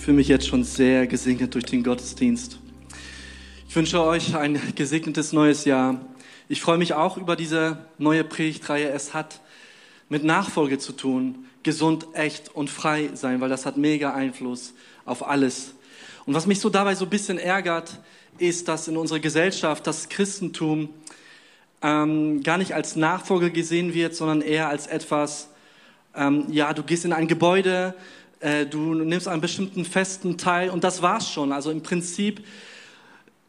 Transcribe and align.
Ich 0.00 0.06
fühle 0.06 0.16
mich 0.16 0.28
jetzt 0.28 0.48
schon 0.48 0.64
sehr 0.64 1.06
gesegnet 1.06 1.54
durch 1.54 1.66
den 1.66 1.82
Gottesdienst. 1.82 2.58
Ich 3.68 3.76
wünsche 3.76 4.02
euch 4.02 4.34
ein 4.34 4.58
gesegnetes 4.74 5.34
neues 5.34 5.66
Jahr. 5.66 6.00
Ich 6.48 6.62
freue 6.62 6.78
mich 6.78 6.94
auch 6.94 7.18
über 7.18 7.36
diese 7.36 7.84
neue 7.98 8.24
Predigtreihe. 8.24 8.88
Es 8.88 9.12
hat 9.12 9.42
mit 10.08 10.24
Nachfolge 10.24 10.78
zu 10.78 10.92
tun. 10.92 11.44
Gesund, 11.64 12.06
echt 12.14 12.48
und 12.48 12.70
frei 12.70 13.10
sein, 13.12 13.42
weil 13.42 13.50
das 13.50 13.66
hat 13.66 13.76
mega 13.76 14.14
Einfluss 14.14 14.72
auf 15.04 15.28
alles. 15.28 15.74
Und 16.24 16.32
was 16.32 16.46
mich 16.46 16.60
so 16.60 16.70
dabei 16.70 16.94
so 16.94 17.04
ein 17.04 17.10
bisschen 17.10 17.36
ärgert, 17.36 18.00
ist, 18.38 18.68
dass 18.68 18.88
in 18.88 18.96
unserer 18.96 19.20
Gesellschaft 19.20 19.86
das 19.86 20.08
Christentum 20.08 20.88
ähm, 21.82 22.42
gar 22.42 22.56
nicht 22.56 22.72
als 22.72 22.96
Nachfolge 22.96 23.50
gesehen 23.50 23.92
wird, 23.92 24.14
sondern 24.14 24.40
eher 24.40 24.70
als 24.70 24.86
etwas, 24.86 25.50
ähm, 26.16 26.46
ja, 26.48 26.72
du 26.72 26.84
gehst 26.84 27.04
in 27.04 27.12
ein 27.12 27.28
Gebäude, 27.28 27.94
äh, 28.40 28.66
du 28.66 28.94
nimmst 28.94 29.28
einen 29.28 29.40
bestimmten 29.40 29.84
festen 29.84 30.38
Teil 30.38 30.70
und 30.70 30.84
das 30.84 31.02
war's 31.02 31.30
schon. 31.30 31.52
Also 31.52 31.70
im 31.70 31.82
Prinzip 31.82 32.44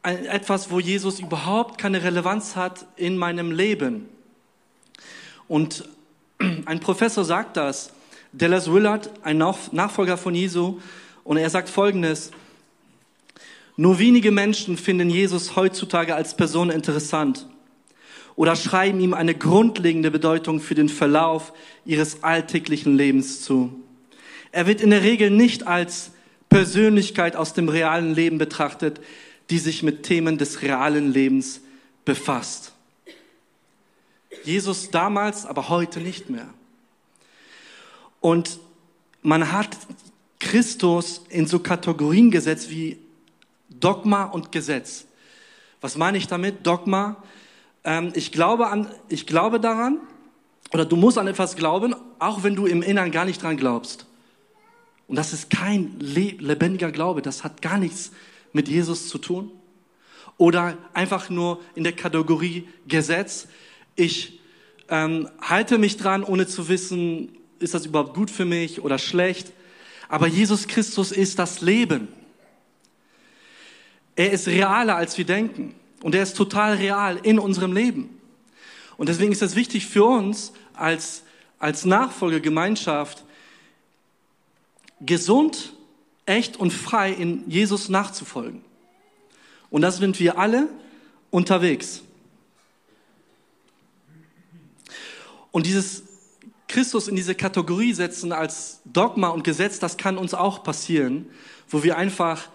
ein, 0.04 0.26
etwas, 0.26 0.72
wo 0.72 0.80
Jesus 0.80 1.20
überhaupt 1.20 1.78
keine 1.78 2.04
Relevanz 2.04 2.56
hat 2.56 2.86
in 2.96 3.18
meinem 3.18 3.52
Leben. 3.52 4.10
Und 5.48 5.86
ein 6.66 6.80
Professor 6.80 7.24
sagt 7.24 7.58
das, 7.58 7.94
Dallas 8.34 8.72
Willard, 8.72 9.10
ein 9.24 9.38
Nachfolger 9.38 10.18
von 10.18 10.36
Jesu, 10.36 10.80
und 11.24 11.38
er 11.38 11.50
sagt 11.50 11.70
Folgendes, 11.70 12.32
nur 13.78 14.00
wenige 14.00 14.32
Menschen 14.32 14.78
finden 14.78 15.10
Jesus 15.10 15.56
heutzutage 15.56 16.16
als 16.16 16.36
Person 16.36 16.70
interessant 16.70 17.48
oder 18.36 18.56
schreiben 18.56 19.00
ihm 19.00 19.14
eine 19.14 19.36
grundlegende 19.36 20.12
Bedeutung 20.12 20.60
für 20.60 20.76
den 20.76 20.90
Verlauf 20.90 21.54
ihres 21.86 22.24
alltäglichen 22.24 22.98
Lebens 22.98 23.42
zu. 23.42 23.72
Er 24.52 24.68
wird 24.68 24.82
in 24.82 24.90
der 24.90 25.04
Regel 25.04 25.30
nicht 25.30 25.68
als 25.68 26.12
Persönlichkeit 26.50 27.36
aus 27.36 27.54
dem 27.54 27.70
realen 27.70 28.14
Leben 28.14 28.38
betrachtet, 28.38 29.00
die 29.50 29.60
sich 29.60 29.84
mit 29.84 30.04
Themen 30.04 30.38
des 30.38 30.62
realen 30.62 31.12
Lebens 31.12 31.62
befasst. 32.06 32.74
Jesus 34.44 34.92
damals, 34.92 35.46
aber 35.46 35.70
heute 35.70 36.00
nicht 36.00 36.30
mehr. 36.30 36.50
Und 38.20 38.60
man 39.22 39.52
hat 39.52 39.78
Christus 40.40 41.22
in 41.30 41.48
so 41.48 41.60
Kategorien 41.60 42.32
gesetzt 42.32 42.70
wie 42.70 42.98
Dogma 43.70 44.26
und 44.26 44.52
Gesetz. 44.52 45.06
Was 45.80 45.98
meine 45.98 46.18
ich 46.18 46.28
damit? 46.28 46.66
Dogma. 46.66 47.24
Ähm, 47.84 48.12
ich 48.16 48.32
glaube 48.32 48.68
an, 48.68 48.92
ich 49.10 49.26
glaube 49.26 49.60
daran, 49.60 50.00
oder 50.74 50.86
du 50.86 50.96
musst 50.96 51.18
an 51.18 51.28
etwas 51.28 51.56
glauben, 51.56 51.96
auch 52.20 52.44
wenn 52.44 52.56
du 52.56 52.66
im 52.66 52.82
Innern 52.82 53.12
gar 53.12 53.26
nicht 53.26 53.42
dran 53.42 53.58
glaubst. 53.58 54.06
Und 55.12 55.18
das 55.18 55.34
ist 55.34 55.50
kein 55.50 56.00
lebendiger 56.00 56.90
Glaube. 56.90 57.22
Das 57.22 57.44
hat 57.44 57.62
gar 57.62 57.78
nichts 57.78 58.14
mit 58.54 58.70
Jesus 58.70 59.10
zu 59.10 59.18
tun. 59.18 59.52
Oder 60.38 60.78
einfach 60.94 61.30
nur 61.30 61.60
in 61.76 61.84
der 61.84 61.92
Kategorie 61.92 62.70
Gesetz. 62.88 63.50
Ich 63.98 64.40
ähm, 64.88 65.28
halte 65.42 65.80
mich 65.80 65.98
dran, 65.98 66.24
ohne 66.24 66.48
zu 66.48 66.70
wissen, 66.70 67.38
ist 67.60 67.74
das 67.74 67.86
überhaupt 67.86 68.14
gut 68.14 68.32
für 68.32 68.46
mich 68.46 68.86
oder 68.86 68.98
schlecht. 68.98 69.52
Aber 70.08 70.28
Jesus 70.28 70.66
Christus 70.70 71.12
ist 71.12 71.40
das 71.40 71.60
Leben. 71.60 72.08
Er 74.16 74.32
ist 74.32 74.48
realer, 74.48 74.96
als 74.96 75.18
wir 75.18 75.26
denken. 75.26 75.76
Und 76.04 76.16
er 76.16 76.24
ist 76.24 76.38
total 76.38 76.76
real 76.76 77.20
in 77.22 77.38
unserem 77.38 77.74
Leben. 77.74 78.18
Und 78.96 79.10
deswegen 79.10 79.34
ist 79.34 79.42
es 79.42 79.58
wichtig 79.58 79.88
für 79.88 80.06
uns 80.06 80.54
als, 80.74 81.24
als 81.60 81.84
Nachfolgegemeinschaft, 81.84 83.26
gesund, 85.06 85.74
echt 86.26 86.58
und 86.58 86.72
frei 86.72 87.12
in 87.12 87.50
Jesus 87.50 87.90
nachzufolgen. 87.90 88.64
Und 89.70 89.82
das 89.82 89.98
sind 89.98 90.20
wir 90.20 90.38
alle 90.38 90.70
unterwegs. 91.30 92.02
Und 95.52 95.66
dieses 95.66 96.04
Christus 96.68 97.08
in 97.08 97.16
diese 97.16 97.36
Kategorie 97.36 97.94
setzen 97.94 98.32
als 98.32 98.80
Dogma 98.86 99.30
und 99.30 99.44
Gesetz, 99.44 99.80
das 99.80 99.98
kann 99.98 100.18
uns 100.18 100.34
auch 100.34 100.64
passieren, 100.64 101.30
wo 101.70 101.84
wir 101.84 101.98
einfach, 101.98 102.48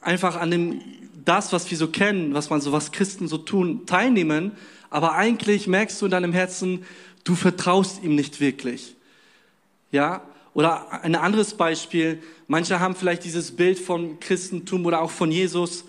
einfach 0.00 0.36
an 0.36 0.50
dem, 0.50 0.80
das, 1.24 1.52
was 1.52 1.70
wir 1.70 1.78
so 1.78 1.88
kennen, 1.88 2.34
was 2.34 2.50
man 2.50 2.60
so, 2.60 2.72
was 2.72 2.90
Christen 2.90 3.28
so 3.28 3.38
tun, 3.38 3.86
teilnehmen, 3.86 4.52
aber 4.90 5.14
eigentlich 5.14 5.66
merkst 5.66 6.00
du 6.00 6.06
in 6.06 6.10
deinem 6.10 6.32
Herzen, 6.32 6.84
du 7.22 7.34
vertraust 7.34 8.02
ihm 8.02 8.14
nicht 8.14 8.40
wirklich. 8.40 8.96
Ja? 9.90 10.22
Oder 10.54 11.02
ein 11.02 11.16
anderes 11.16 11.54
Beispiel, 11.54 12.22
manche 12.46 12.80
haben 12.80 12.94
vielleicht 12.94 13.24
dieses 13.24 13.56
Bild 13.56 13.78
von 13.78 14.20
Christentum 14.20 14.86
oder 14.86 15.02
auch 15.02 15.10
von 15.10 15.30
Jesus. 15.30 15.84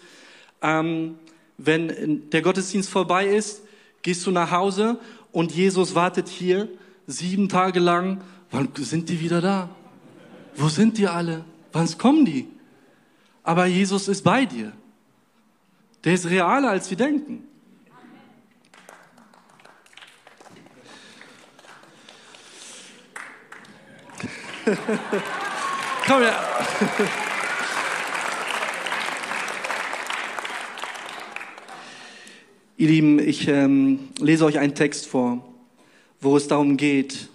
Ähm, 0.62 1.16
wenn 1.58 2.30
der 2.32 2.42
Gottesdienst 2.42 2.90
vorbei 2.90 3.28
ist, 3.28 3.62
gehst 4.02 4.26
du 4.26 4.32
nach 4.32 4.52
Hause 4.52 5.00
und 5.32 5.52
Jesus 5.52 5.96
wartet 5.96 6.28
hier 6.28 6.68
sieben 7.08 7.48
Tage 7.48 7.80
lang. 7.80 8.22
Wann 8.52 8.70
sind 8.76 9.10
die 9.10 9.20
wieder 9.20 9.42
da? 9.42 9.70
Wo 10.56 10.68
sind 10.68 10.98
die 10.98 11.08
alle? 11.08 11.46
Wann 11.72 11.88
kommen 11.98 12.26
die? 12.26 12.48
Aber 13.44 13.68
Jesus 13.68 14.08
ist 14.08 14.24
bei 14.24 14.46
dir. 14.46 14.72
Der 16.04 16.14
ist 16.14 16.30
realer, 16.30 16.70
als 16.70 16.90
wir 16.90 16.98
denken. 16.98 17.44
Komm 26.08 26.22
her. 26.22 26.40
Ihr 32.78 32.88
Lieben, 32.88 33.20
ich 33.20 33.48
ähm, 33.48 34.10
lese 34.20 34.46
euch 34.46 34.58
einen 34.58 34.74
Text 34.74 35.06
vor, 35.06 35.46
wo 36.20 36.36
es 36.36 36.48
darum 36.48 36.78
geht, 36.78 37.30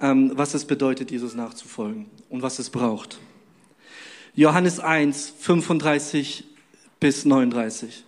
ähm, 0.00 0.32
was 0.34 0.54
es 0.54 0.64
bedeutet, 0.64 1.10
Jesus 1.10 1.34
nachzufolgen 1.34 2.06
und 2.28 2.42
was 2.42 2.58
es 2.58 2.70
braucht. 2.70 3.18
Johannes 4.34 4.80
1, 4.80 5.34
35 5.38 6.44
bis 6.98 7.24
39. 7.24 8.04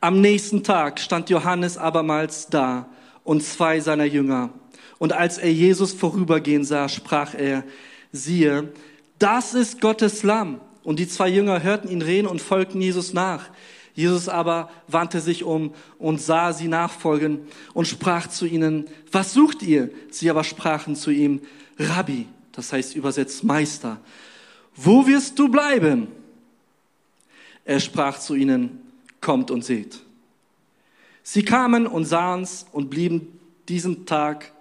Am 0.00 0.20
nächsten 0.20 0.62
Tag 0.62 1.00
stand 1.00 1.30
Johannes 1.30 1.78
abermals 1.78 2.46
da 2.46 2.88
und 3.24 3.42
zwei 3.42 3.80
seiner 3.80 4.04
Jünger. 4.04 4.50
Und 4.98 5.12
als 5.12 5.38
er 5.38 5.52
Jesus 5.52 5.92
vorübergehen 5.92 6.64
sah, 6.64 6.88
sprach 6.88 7.34
er, 7.34 7.64
siehe, 8.12 8.72
das 9.18 9.54
ist 9.54 9.80
Gottes 9.80 10.22
Lamm. 10.22 10.60
Und 10.84 10.98
die 10.98 11.08
zwei 11.08 11.28
Jünger 11.28 11.62
hörten 11.62 11.88
ihn 11.88 12.02
reden 12.02 12.26
und 12.26 12.40
folgten 12.40 12.80
Jesus 12.80 13.12
nach. 13.12 13.50
Jesus 13.94 14.28
aber 14.28 14.70
wandte 14.88 15.20
sich 15.20 15.44
um 15.44 15.74
und 15.98 16.20
sah 16.20 16.52
sie 16.52 16.68
nachfolgen 16.68 17.40
und 17.74 17.86
sprach 17.86 18.26
zu 18.26 18.46
ihnen, 18.46 18.86
was 19.10 19.32
sucht 19.32 19.62
ihr? 19.62 19.90
Sie 20.10 20.30
aber 20.30 20.44
sprachen 20.44 20.96
zu 20.96 21.10
ihm, 21.10 21.40
Rabbi, 21.78 22.26
das 22.52 22.72
heißt 22.72 22.96
übersetzt 22.96 23.44
Meister, 23.44 23.98
wo 24.74 25.06
wirst 25.06 25.38
du 25.38 25.48
bleiben? 25.48 26.08
Er 27.64 27.80
sprach 27.80 28.18
zu 28.18 28.34
ihnen, 28.34 28.80
kommt 29.20 29.50
und 29.50 29.64
seht. 29.64 30.00
Sie 31.22 31.44
kamen 31.44 31.86
und 31.86 32.04
sahen's 32.04 32.66
und 32.72 32.90
blieben 32.90 33.38
diesen 33.68 34.06
Tag 34.06 34.52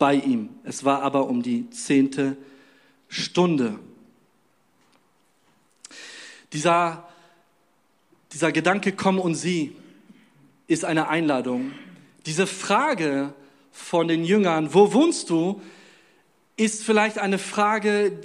bei 0.00 0.14
ihm. 0.14 0.48
Es 0.64 0.84
war 0.84 1.02
aber 1.02 1.28
um 1.28 1.44
die 1.44 1.70
zehnte 1.70 2.36
Stunde. 3.08 3.78
Dieser 6.52 7.06
dieser 8.32 8.52
Gedanke, 8.52 8.92
komm 8.92 9.18
und 9.18 9.34
sieh, 9.34 9.74
ist 10.66 10.84
eine 10.84 11.08
Einladung. 11.08 11.72
Diese 12.26 12.46
Frage 12.46 13.34
von 13.72 14.08
den 14.08 14.24
Jüngern, 14.24 14.72
wo 14.72 14.92
wohnst 14.92 15.30
du, 15.30 15.60
ist 16.56 16.84
vielleicht 16.84 17.18
eine 17.18 17.38
Frage, 17.38 18.20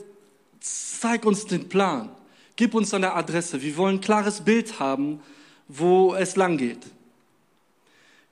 zeig 0.60 1.26
uns 1.26 1.46
den 1.46 1.70
Plan, 1.70 2.10
gib 2.56 2.76
uns 2.76 2.94
eine 2.94 3.14
Adresse. 3.14 3.62
Wir 3.62 3.78
wollen 3.78 3.98
ein 3.98 4.02
klares 4.02 4.42
Bild 4.42 4.80
haben, 4.80 5.22
wo 5.68 6.14
es 6.14 6.36
lang 6.36 6.58
geht. 6.58 6.86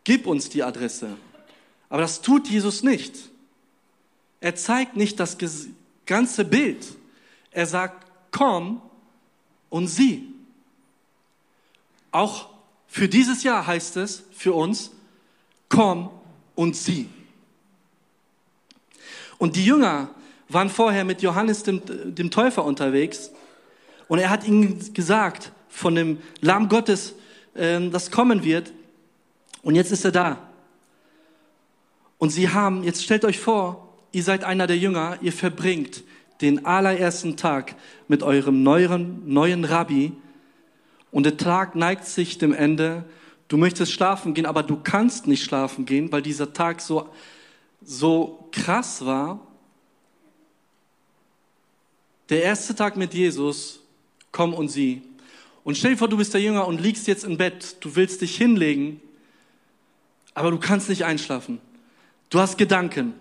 Gib 0.04 0.28
uns 0.28 0.50
die 0.50 0.62
Adresse. 0.62 1.16
Aber 1.90 2.02
das 2.02 2.22
tut 2.22 2.48
Jesus 2.48 2.84
nicht. 2.84 3.32
Er 4.44 4.56
zeigt 4.56 4.98
nicht 4.98 5.22
das 5.22 5.38
ganze 6.06 6.44
Bild. 6.44 6.86
Er 7.52 7.66
sagt, 7.66 8.06
komm 8.30 8.82
und 9.70 9.88
sieh. 9.88 10.28
Auch 12.12 12.50
für 12.86 13.08
dieses 13.08 13.44
Jahr 13.44 13.66
heißt 13.66 13.96
es 13.96 14.24
für 14.34 14.52
uns, 14.52 14.92
komm 15.70 16.10
und 16.56 16.76
sieh. 16.76 17.08
Und 19.38 19.56
die 19.56 19.64
Jünger 19.64 20.10
waren 20.50 20.70
vorher 20.70 21.06
mit 21.06 21.22
Johannes 21.22 21.64
dem, 21.64 21.82
dem 22.14 22.30
Täufer 22.30 22.66
unterwegs 22.66 23.32
und 24.10 24.20
er 24.20 24.30
hat 24.30 24.46
ihnen 24.46 24.94
gesagt 24.94 25.54
von 25.70 25.96
dem 25.96 26.22
Lamm 26.42 26.68
Gottes, 26.68 27.16
äh, 27.54 27.80
das 27.90 28.12
kommen 28.12 28.44
wird. 28.44 28.74
Und 29.62 29.76
jetzt 29.76 29.94
ist 29.94 30.04
er 30.04 30.12
da. 30.12 30.50
Und 32.18 32.32
sie 32.32 32.50
haben, 32.50 32.84
jetzt 32.84 33.06
stellt 33.06 33.24
euch 33.24 33.40
vor, 33.40 33.83
ihr 34.14 34.24
seid 34.24 34.46
einer 34.46 34.68
der 34.68 34.78
Jünger, 34.78 35.18
ihr 35.22 35.34
verbringt 35.34 36.04
den 36.40 36.66
allerersten 36.66 37.36
Tag 37.36 37.76
mit 38.08 38.24
eurem 38.24 38.64
neuen, 38.64 39.22
neuen 39.32 39.66
Rabbi 39.66 40.14
und 41.12 41.24
der 41.24 41.38
Tag 41.38 41.76
neigt 41.76 42.06
sich 42.06 42.38
dem 42.38 42.54
Ende. 42.54 43.04
Du 43.48 43.58
möchtest 43.58 43.92
schlafen 43.92 44.34
gehen, 44.34 44.46
aber 44.46 44.64
du 44.64 44.78
kannst 44.82 45.28
nicht 45.28 45.44
schlafen 45.44 45.86
gehen, 45.86 46.12
weil 46.12 46.22
dieser 46.22 46.54
Tag 46.54 46.80
so, 46.80 47.10
so 47.84 48.50
krass 48.52 49.06
war. 49.06 49.46
Der 52.30 52.44
erste 52.44 52.74
Tag 52.74 52.98
mit 52.98 53.14
Jesus, 53.14 53.80
komm 54.32 54.54
und 54.54 54.70
sieh. 54.70 55.02
Und 55.64 55.78
stell 55.78 55.92
dir 55.92 55.98
vor, 55.98 56.08
du 56.10 56.18
bist 56.18 56.34
der 56.34 56.42
Jünger 56.42 56.68
und 56.68 56.82
liegst 56.82 57.08
jetzt 57.08 57.24
im 57.24 57.38
Bett, 57.38 57.78
du 57.80 57.96
willst 57.96 58.22
dich 58.22 58.36
hinlegen, 58.36 59.02
aber 60.34 60.52
du 60.52 60.60
kannst 60.60 60.90
nicht 60.90 61.06
einschlafen. 61.06 61.60
Du 62.30 62.40
hast 62.40 62.58
Gedanken. 62.58 63.14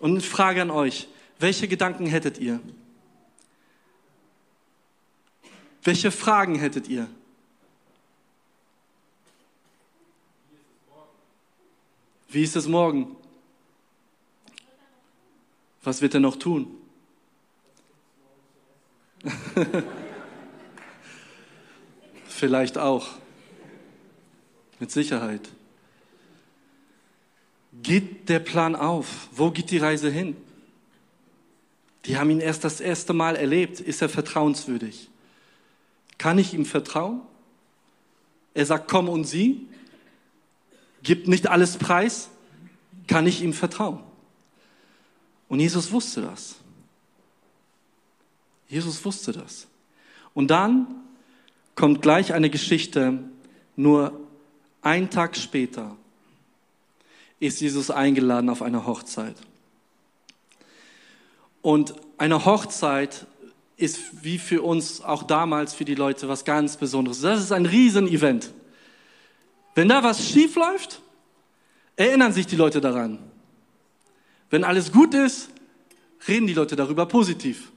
Und 0.00 0.16
ich 0.16 0.28
frage 0.28 0.62
an 0.62 0.70
euch, 0.70 1.06
welche 1.38 1.68
Gedanken 1.68 2.06
hättet 2.06 2.38
ihr? 2.38 2.58
Welche 5.82 6.10
Fragen 6.10 6.56
hättet 6.56 6.88
ihr? 6.88 7.08
Wie 12.28 12.42
ist 12.42 12.56
es 12.56 12.66
morgen? 12.66 13.16
Was 15.82 16.00
wird 16.00 16.14
er 16.14 16.20
noch 16.20 16.36
tun? 16.36 16.76
Vielleicht 22.26 22.78
auch. 22.78 23.08
Mit 24.78 24.90
Sicherheit. 24.90 25.50
Geht 27.82 28.28
der 28.28 28.40
Plan 28.40 28.76
auf? 28.76 29.28
Wo 29.32 29.50
geht 29.50 29.70
die 29.70 29.78
Reise 29.78 30.10
hin? 30.10 30.36
Die 32.04 32.16
haben 32.16 32.30
ihn 32.30 32.40
erst 32.40 32.64
das 32.64 32.80
erste 32.80 33.12
Mal 33.12 33.36
erlebt. 33.36 33.80
Ist 33.80 34.02
er 34.02 34.08
vertrauenswürdig? 34.08 35.08
Kann 36.18 36.38
ich 36.38 36.54
ihm 36.54 36.66
vertrauen? 36.66 37.22
Er 38.54 38.66
sagt, 38.66 38.88
komm 38.88 39.08
und 39.08 39.24
sieh. 39.24 39.66
Gibt 41.02 41.28
nicht 41.28 41.46
alles 41.46 41.76
preis. 41.76 42.30
Kann 43.06 43.26
ich 43.26 43.42
ihm 43.42 43.52
vertrauen? 43.52 44.00
Und 45.48 45.60
Jesus 45.60 45.90
wusste 45.92 46.22
das. 46.22 46.56
Jesus 48.68 49.04
wusste 49.04 49.32
das. 49.32 49.66
Und 50.32 50.50
dann 50.50 50.86
kommt 51.74 52.02
gleich 52.02 52.32
eine 52.32 52.50
Geschichte, 52.50 53.18
nur 53.74 54.20
ein 54.82 55.10
Tag 55.10 55.36
später 55.36 55.96
ist 57.40 57.60
Jesus 57.60 57.90
eingeladen 57.90 58.50
auf 58.50 58.62
eine 58.62 58.86
Hochzeit. 58.86 59.36
Und 61.62 61.94
eine 62.18 62.44
Hochzeit 62.44 63.26
ist 63.76 64.22
wie 64.22 64.38
für 64.38 64.62
uns 64.62 65.00
auch 65.00 65.22
damals 65.22 65.72
für 65.74 65.84
die 65.84 65.94
Leute 65.94 66.28
was 66.28 66.44
ganz 66.44 66.76
Besonderes. 66.76 67.22
Das 67.22 67.40
ist 67.40 67.52
ein 67.52 67.66
Riesenevent. 67.66 68.52
Wenn 69.74 69.88
da 69.88 70.02
was 70.02 70.28
schief 70.28 70.54
läuft, 70.56 71.00
erinnern 71.96 72.32
sich 72.32 72.46
die 72.46 72.56
Leute 72.56 72.80
daran. 72.80 73.18
Wenn 74.50 74.64
alles 74.64 74.92
gut 74.92 75.14
ist, 75.14 75.48
reden 76.28 76.46
die 76.46 76.54
Leute 76.54 76.76
darüber 76.76 77.06
positiv. 77.06 77.72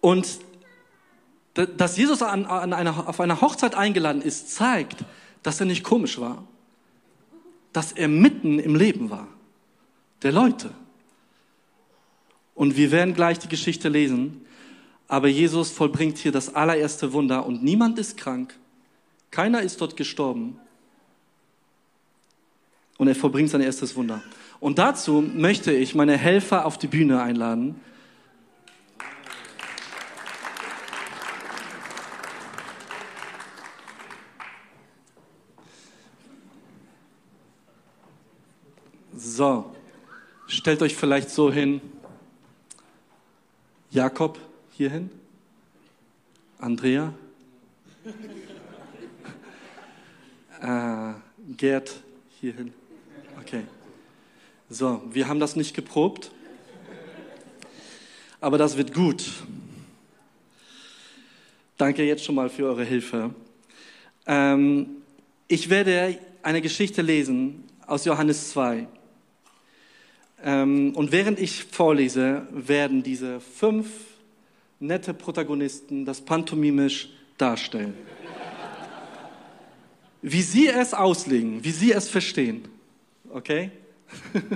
Und 0.00 0.26
dass 1.54 1.96
Jesus 1.96 2.20
an, 2.22 2.46
an 2.46 2.72
einer, 2.72 3.08
auf 3.08 3.20
einer 3.20 3.40
Hochzeit 3.40 3.76
eingeladen 3.76 4.22
ist, 4.22 4.52
zeigt, 4.52 5.04
dass 5.44 5.60
er 5.60 5.66
nicht 5.66 5.84
komisch 5.84 6.18
war, 6.20 6.42
dass 7.74 7.92
er 7.92 8.08
mitten 8.08 8.58
im 8.58 8.76
Leben 8.76 9.10
war, 9.10 9.28
der 10.22 10.32
Leute. 10.32 10.70
Und 12.54 12.76
wir 12.76 12.92
werden 12.92 13.14
gleich 13.14 13.40
die 13.40 13.48
Geschichte 13.48 13.88
lesen, 13.88 14.46
aber 15.08 15.28
Jesus 15.28 15.70
vollbringt 15.70 16.16
hier 16.16 16.32
das 16.32 16.54
allererste 16.54 17.12
Wunder 17.12 17.44
und 17.44 17.62
niemand 17.62 17.98
ist 17.98 18.16
krank, 18.16 18.54
keiner 19.32 19.60
ist 19.60 19.80
dort 19.80 19.96
gestorben 19.96 20.56
und 22.96 23.08
er 23.08 23.16
vollbringt 23.16 23.50
sein 23.50 23.60
erstes 23.60 23.96
Wunder. 23.96 24.22
Und 24.60 24.78
dazu 24.78 25.20
möchte 25.20 25.72
ich 25.72 25.96
meine 25.96 26.16
Helfer 26.16 26.64
auf 26.64 26.78
die 26.78 26.86
Bühne 26.86 27.20
einladen. 27.20 27.80
So, 39.36 39.74
stellt 40.46 40.80
euch 40.80 40.94
vielleicht 40.94 41.28
so 41.28 41.50
hin. 41.50 41.80
Jakob 43.90 44.38
hierhin. 44.70 45.10
Andrea. 46.58 47.12
äh, 50.60 51.14
Gerd 51.56 51.96
hierhin. 52.40 52.72
Okay. 53.40 53.64
So, 54.70 55.02
wir 55.10 55.26
haben 55.26 55.40
das 55.40 55.56
nicht 55.56 55.74
geprobt, 55.74 56.30
aber 58.40 58.56
das 58.56 58.76
wird 58.76 58.94
gut. 58.94 59.32
Danke 61.76 62.04
jetzt 62.04 62.22
schon 62.22 62.36
mal 62.36 62.48
für 62.48 62.66
eure 62.66 62.84
Hilfe. 62.84 63.34
Ähm, 64.26 65.02
ich 65.48 65.70
werde 65.70 66.20
eine 66.44 66.62
Geschichte 66.62 67.02
lesen 67.02 67.64
aus 67.84 68.04
Johannes 68.04 68.50
2. 68.50 68.86
Ähm, 70.44 70.92
und 70.94 71.10
während 71.10 71.40
ich 71.40 71.64
vorlese, 71.64 72.46
werden 72.52 73.02
diese 73.02 73.40
fünf 73.40 73.88
nette 74.78 75.14
Protagonisten 75.14 76.04
das 76.04 76.20
pantomimisch 76.20 77.08
darstellen. 77.38 77.94
Wie 80.20 80.42
sie 80.42 80.68
es 80.68 80.92
auslegen, 80.92 81.64
wie 81.64 81.70
sie 81.70 81.92
es 81.92 82.10
verstehen. 82.10 82.68
Okay? 83.30 83.70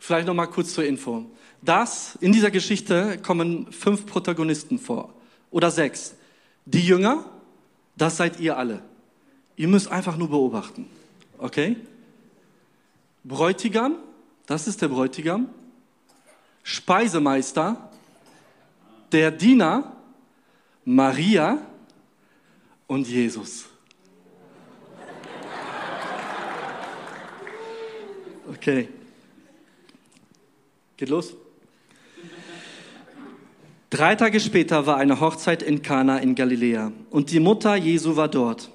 Vielleicht 0.00 0.26
noch 0.26 0.34
mal 0.34 0.46
kurz 0.46 0.74
zur 0.74 0.84
Info. 0.84 1.24
Das, 1.60 2.18
in 2.20 2.32
dieser 2.32 2.50
Geschichte 2.50 3.18
kommen 3.18 3.70
fünf 3.70 4.06
Protagonisten 4.06 4.80
vor. 4.80 5.14
Oder 5.52 5.70
sechs. 5.70 6.16
Die 6.66 6.80
Jünger, 6.80 7.24
das 7.96 8.16
seid 8.16 8.40
ihr 8.40 8.56
alle. 8.56 8.82
Ihr 9.54 9.68
müsst 9.68 9.88
einfach 9.88 10.16
nur 10.16 10.30
beobachten. 10.30 10.86
Okay? 11.38 11.76
Bräutigam, 13.22 13.96
das 14.46 14.66
ist 14.66 14.82
der 14.82 14.88
Bräutigam, 14.88 15.48
Speisemeister, 16.62 17.90
der 19.10 19.30
Diener, 19.30 19.96
Maria 20.84 21.58
und 22.86 23.08
Jesus. 23.08 23.66
Okay. 28.48 28.88
Geht 30.96 31.08
los. 31.08 31.34
Drei 33.90 34.14
Tage 34.14 34.40
später 34.40 34.86
war 34.86 34.96
eine 34.96 35.20
Hochzeit 35.20 35.62
in 35.62 35.82
Kana 35.82 36.18
in 36.18 36.34
Galiläa 36.34 36.92
und 37.10 37.30
die 37.30 37.40
Mutter 37.40 37.74
Jesu 37.76 38.16
war 38.16 38.28
dort. 38.28 38.70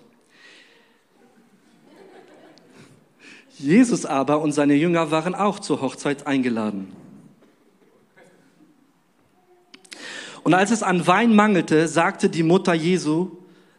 Jesus 3.60 4.06
aber 4.06 4.42
und 4.42 4.52
seine 4.52 4.76
Jünger 4.76 5.10
waren 5.10 5.34
auch 5.34 5.60
zur 5.60 5.82
Hochzeit 5.82 6.28
eingeladen. 6.28 6.94
Und 10.44 10.54
als 10.54 10.72
es 10.72 10.84
an 10.84 11.06
Wein 11.08 11.36
mangelte, 11.36 11.88
sagte 11.88 12.30
die 12.30 12.44
Mutter 12.44 12.74
Jesu, 12.74 13.32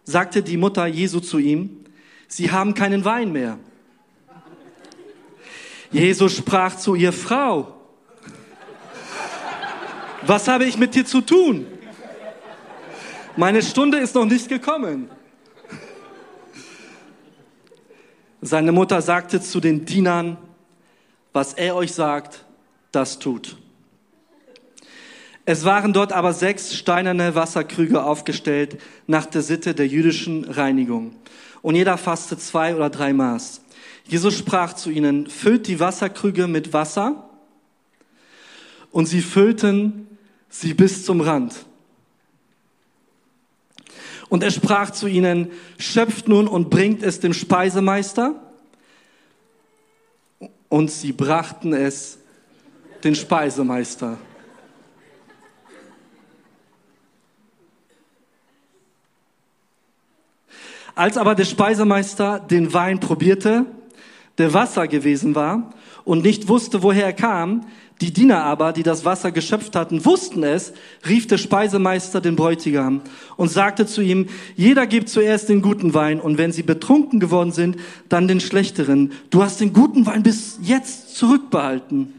sagte 0.04 0.42
die 0.42 0.56
Mutter 0.56 0.86
Jesu 0.86 1.20
zu 1.20 1.38
ihm, 1.38 1.84
sie 2.26 2.50
haben 2.50 2.74
keinen 2.74 3.04
Wein 3.04 3.32
mehr. 3.32 3.58
Jesus 5.90 6.36
sprach 6.36 6.76
zu 6.76 6.94
ihr, 6.94 7.12
Frau, 7.12 7.74
was 10.26 10.48
habe 10.48 10.64
ich 10.64 10.76
mit 10.76 10.94
dir 10.94 11.06
zu 11.06 11.20
tun? 11.20 11.66
Meine 13.36 13.62
Stunde 13.62 13.98
ist 13.98 14.14
noch 14.14 14.26
nicht 14.26 14.48
gekommen. 14.48 15.08
Seine 18.40 18.72
Mutter 18.72 19.02
sagte 19.02 19.40
zu 19.40 19.60
den 19.60 19.84
Dienern, 19.84 20.36
was 21.32 21.54
er 21.54 21.74
euch 21.74 21.92
sagt, 21.92 22.44
das 22.92 23.18
tut. 23.18 23.56
Es 25.44 25.64
waren 25.64 25.92
dort 25.92 26.12
aber 26.12 26.32
sechs 26.32 26.74
steinerne 26.74 27.34
Wasserkrüge 27.34 28.02
aufgestellt 28.02 28.80
nach 29.06 29.26
der 29.26 29.42
Sitte 29.42 29.74
der 29.74 29.86
jüdischen 29.86 30.44
Reinigung. 30.44 31.16
Und 31.62 31.74
jeder 31.74 31.96
fasste 31.96 32.36
zwei 32.36 32.76
oder 32.76 32.90
drei 32.90 33.12
Maß. 33.12 33.62
Jesus 34.04 34.36
sprach 34.36 34.74
zu 34.74 34.90
ihnen, 34.90 35.26
füllt 35.26 35.66
die 35.66 35.80
Wasserkrüge 35.80 36.46
mit 36.46 36.72
Wasser. 36.72 37.28
Und 38.90 39.06
sie 39.06 39.22
füllten 39.22 40.06
sie 40.48 40.74
bis 40.74 41.04
zum 41.04 41.20
Rand. 41.20 41.54
Und 44.28 44.42
er 44.42 44.50
sprach 44.50 44.90
zu 44.90 45.06
ihnen, 45.06 45.50
schöpft 45.78 46.28
nun 46.28 46.48
und 46.48 46.70
bringt 46.70 47.02
es 47.02 47.20
dem 47.20 47.32
Speisemeister. 47.32 48.34
Und 50.68 50.90
sie 50.90 51.12
brachten 51.12 51.72
es 51.72 52.18
den 53.04 53.14
Speisemeister. 53.14 54.18
Als 60.94 61.16
aber 61.16 61.34
der 61.36 61.44
Speisemeister 61.44 62.40
den 62.40 62.72
Wein 62.74 62.98
probierte, 62.98 63.66
der 64.36 64.52
Wasser 64.52 64.88
gewesen 64.88 65.34
war, 65.34 65.72
und 66.04 66.22
nicht 66.22 66.48
wusste, 66.48 66.82
woher 66.82 67.04
er 67.04 67.12
kam, 67.12 67.66
die 68.00 68.12
Diener 68.12 68.44
aber, 68.44 68.72
die 68.72 68.84
das 68.84 69.04
Wasser 69.04 69.32
geschöpft 69.32 69.74
hatten, 69.74 70.04
wussten 70.04 70.44
es, 70.44 70.72
rief 71.08 71.26
der 71.26 71.38
Speisemeister 71.38 72.20
den 72.20 72.36
Bräutigam 72.36 73.00
und 73.36 73.50
sagte 73.50 73.86
zu 73.86 74.02
ihm, 74.02 74.28
jeder 74.54 74.86
gibt 74.86 75.08
zuerst 75.08 75.48
den 75.48 75.62
guten 75.62 75.94
Wein 75.94 76.20
und 76.20 76.38
wenn 76.38 76.52
sie 76.52 76.62
betrunken 76.62 77.18
geworden 77.18 77.50
sind, 77.50 77.76
dann 78.08 78.28
den 78.28 78.40
schlechteren. 78.40 79.12
Du 79.30 79.42
hast 79.42 79.60
den 79.60 79.72
guten 79.72 80.06
Wein 80.06 80.22
bis 80.22 80.58
jetzt 80.62 81.16
zurückbehalten. 81.16 82.14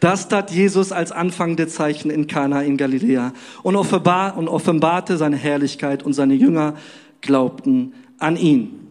Das 0.00 0.28
tat 0.28 0.50
Jesus 0.50 0.92
als 0.92 1.12
Anfang 1.12 1.56
der 1.56 1.68
Zeichen 1.68 2.10
in 2.10 2.26
Kana 2.26 2.62
in 2.62 2.78
Galiläa 2.78 3.34
und, 3.62 3.76
offenbar, 3.76 4.38
und 4.38 4.48
offenbarte 4.48 5.18
seine 5.18 5.36
Herrlichkeit 5.36 6.02
und 6.02 6.14
seine 6.14 6.32
Jünger 6.32 6.74
glaubten 7.20 7.92
an 8.18 8.38
ihn. 8.38 8.89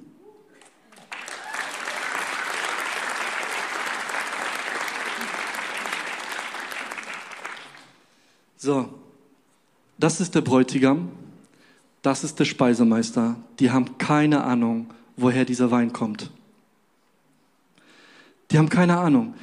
So, 8.61 8.89
das 9.97 10.19
ist 10.19 10.35
der 10.35 10.41
Bräutigam, 10.41 11.13
das 12.01 12.25
ist 12.25 12.39
der 12.39 12.45
Speisemeister. 12.45 13.37
Die 13.57 13.71
haben 13.71 13.97
keine 13.97 14.43
Ahnung, 14.43 14.87
woher 15.15 15.45
dieser 15.45 15.71
Wein 15.71 15.93
kommt. 15.93 16.29
Die 18.51 18.57
haben 18.57 18.67
keine 18.67 18.97
Ahnung. 18.97 19.33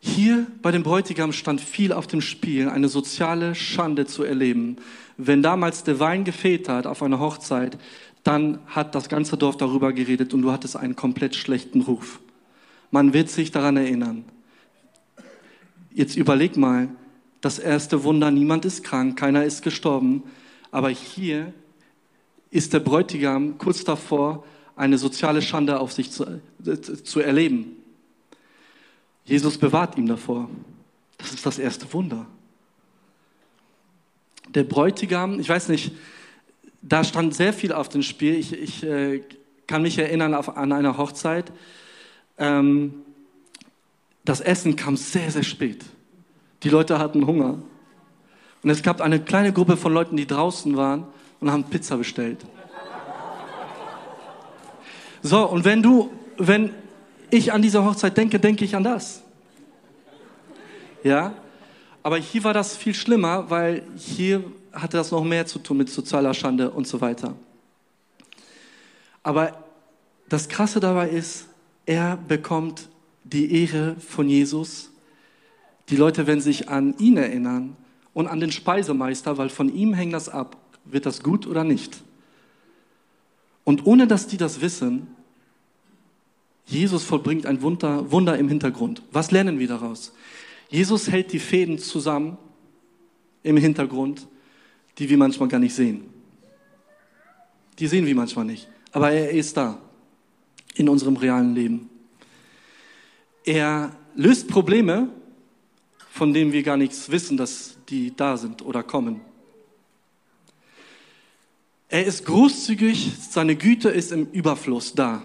Hier 0.00 0.46
bei 0.62 0.70
dem 0.70 0.82
Bräutigam 0.82 1.32
stand 1.32 1.60
viel 1.60 1.92
auf 1.92 2.06
dem 2.06 2.22
Spiel, 2.22 2.70
eine 2.70 2.88
soziale 2.88 3.54
Schande 3.54 4.06
zu 4.06 4.24
erleben. 4.24 4.78
Wenn 5.18 5.42
damals 5.42 5.84
der 5.84 6.00
Wein 6.00 6.24
gefehlt 6.24 6.70
hat 6.70 6.86
auf 6.86 7.02
einer 7.02 7.20
Hochzeit, 7.20 7.76
dann 8.24 8.58
hat 8.68 8.94
das 8.94 9.10
ganze 9.10 9.36
Dorf 9.36 9.58
darüber 9.58 9.92
geredet 9.92 10.32
und 10.32 10.40
du 10.40 10.50
hattest 10.50 10.76
einen 10.76 10.96
komplett 10.96 11.36
schlechten 11.36 11.82
Ruf. 11.82 12.20
Man 12.90 13.12
wird 13.12 13.28
sich 13.28 13.50
daran 13.50 13.76
erinnern. 13.76 14.24
Jetzt 15.92 16.16
überleg 16.16 16.56
mal, 16.56 16.88
das 17.40 17.58
erste 17.58 18.04
Wunder, 18.04 18.30
niemand 18.30 18.64
ist 18.64 18.82
krank, 18.84 19.18
keiner 19.18 19.44
ist 19.44 19.62
gestorben, 19.62 20.22
aber 20.70 20.88
hier 20.90 21.52
ist 22.50 22.72
der 22.72 22.80
Bräutigam 22.80 23.58
kurz 23.58 23.84
davor, 23.84 24.44
eine 24.76 24.98
soziale 24.98 25.42
Schande 25.42 25.80
auf 25.80 25.92
sich 25.92 26.10
zu, 26.10 26.40
zu 27.04 27.20
erleben. 27.20 27.76
Jesus 29.24 29.58
bewahrt 29.58 29.96
ihn 29.96 30.06
davor. 30.06 30.48
Das 31.18 31.32
ist 31.32 31.44
das 31.44 31.58
erste 31.58 31.92
Wunder. 31.92 32.26
Der 34.48 34.64
Bräutigam, 34.64 35.40
ich 35.40 35.48
weiß 35.48 35.68
nicht, 35.68 35.92
da 36.82 37.02
stand 37.02 37.34
sehr 37.34 37.52
viel 37.52 37.72
auf 37.72 37.88
dem 37.88 38.02
Spiel. 38.02 38.34
Ich, 38.34 38.52
ich 38.52 38.82
äh, 38.84 39.22
kann 39.66 39.82
mich 39.82 39.98
erinnern 39.98 40.34
auf, 40.34 40.56
an 40.56 40.72
eine 40.72 40.96
Hochzeit. 40.96 41.52
Ähm, 42.38 42.94
das 44.24 44.40
Essen 44.40 44.76
kam 44.76 44.96
sehr, 44.96 45.30
sehr 45.30 45.42
spät. 45.42 45.84
Die 46.66 46.70
Leute 46.70 46.98
hatten 46.98 47.28
Hunger. 47.28 47.58
Und 48.64 48.70
es 48.70 48.82
gab 48.82 49.00
eine 49.00 49.20
kleine 49.20 49.52
Gruppe 49.52 49.76
von 49.76 49.94
Leuten, 49.94 50.16
die 50.16 50.26
draußen 50.26 50.76
waren 50.76 51.04
und 51.38 51.52
haben 51.52 51.62
Pizza 51.62 51.96
bestellt. 51.96 52.44
So, 55.22 55.48
und 55.48 55.64
wenn 55.64 55.80
du, 55.80 56.10
wenn 56.38 56.70
ich 57.30 57.52
an 57.52 57.62
diese 57.62 57.84
Hochzeit 57.84 58.16
denke, 58.16 58.40
denke 58.40 58.64
ich 58.64 58.74
an 58.74 58.82
das. 58.82 59.22
Ja? 61.04 61.34
Aber 62.02 62.16
hier 62.16 62.42
war 62.42 62.52
das 62.52 62.76
viel 62.76 62.94
schlimmer, 62.94 63.48
weil 63.48 63.84
hier 63.94 64.42
hatte 64.72 64.96
das 64.96 65.12
noch 65.12 65.22
mehr 65.22 65.46
zu 65.46 65.60
tun 65.60 65.76
mit 65.76 65.88
sozialer 65.88 66.34
Schande 66.34 66.72
und 66.72 66.88
so 66.88 67.00
weiter. 67.00 67.36
Aber 69.22 69.56
das 70.28 70.48
Krasse 70.48 70.80
dabei 70.80 71.10
ist, 71.10 71.46
er 71.86 72.16
bekommt 72.16 72.88
die 73.22 73.62
Ehre 73.62 73.94
von 74.00 74.28
Jesus. 74.28 74.90
Die 75.88 75.96
Leute 75.96 76.26
werden 76.26 76.40
sich 76.40 76.68
an 76.68 76.96
ihn 76.98 77.16
erinnern 77.16 77.76
und 78.12 78.26
an 78.26 78.40
den 78.40 78.50
Speisemeister, 78.50 79.38
weil 79.38 79.48
von 79.48 79.72
ihm 79.74 79.94
hängt 79.94 80.14
das 80.14 80.28
ab. 80.28 80.56
Wird 80.84 81.06
das 81.06 81.22
gut 81.22 81.46
oder 81.46 81.64
nicht? 81.64 82.02
Und 83.64 83.86
ohne 83.86 84.06
dass 84.06 84.26
die 84.26 84.36
das 84.36 84.60
wissen, 84.60 85.08
Jesus 86.66 87.04
vollbringt 87.04 87.46
ein 87.46 87.62
Wunder, 87.62 88.10
Wunder 88.10 88.38
im 88.38 88.48
Hintergrund. 88.48 89.02
Was 89.12 89.30
lernen 89.30 89.58
wir 89.58 89.68
daraus? 89.68 90.12
Jesus 90.68 91.10
hält 91.10 91.32
die 91.32 91.38
Fäden 91.38 91.78
zusammen 91.78 92.38
im 93.42 93.56
Hintergrund, 93.56 94.26
die 94.98 95.08
wir 95.08 95.16
manchmal 95.16 95.48
gar 95.48 95.60
nicht 95.60 95.74
sehen. 95.74 96.04
Die 97.78 97.86
sehen 97.86 98.06
wir 98.06 98.14
manchmal 98.14 98.44
nicht. 98.44 98.68
Aber 98.92 99.12
er 99.12 99.30
ist 99.30 99.56
da 99.56 99.78
in 100.74 100.88
unserem 100.88 101.16
realen 101.16 101.54
Leben. 101.54 101.88
Er 103.44 103.94
löst 104.14 104.48
Probleme, 104.48 105.10
von 106.16 106.32
denen 106.32 106.52
wir 106.52 106.62
gar 106.62 106.78
nichts 106.78 107.10
wissen, 107.10 107.36
dass 107.36 107.76
die 107.90 108.16
da 108.16 108.38
sind 108.38 108.62
oder 108.62 108.82
kommen. 108.82 109.20
Er 111.88 112.06
ist 112.06 112.24
großzügig, 112.24 113.12
seine 113.30 113.54
Güte 113.54 113.90
ist 113.90 114.12
im 114.12 114.30
Überfluss 114.32 114.94
da. 114.94 115.22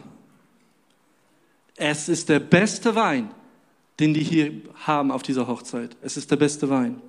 Es 1.77 2.10
ist 2.10 2.27
der 2.27 2.39
beste 2.39 2.93
Wein, 2.93 3.31
den 4.00 4.13
die 4.13 4.24
hier 4.24 4.51
haben 4.86 5.12
auf 5.12 5.24
dieser 5.24 5.48
Hochzeit. 5.48 5.95
Es 6.01 6.17
ist 6.17 6.29
der 6.29 6.36
beste 6.36 6.69
Wein. 6.69 7.01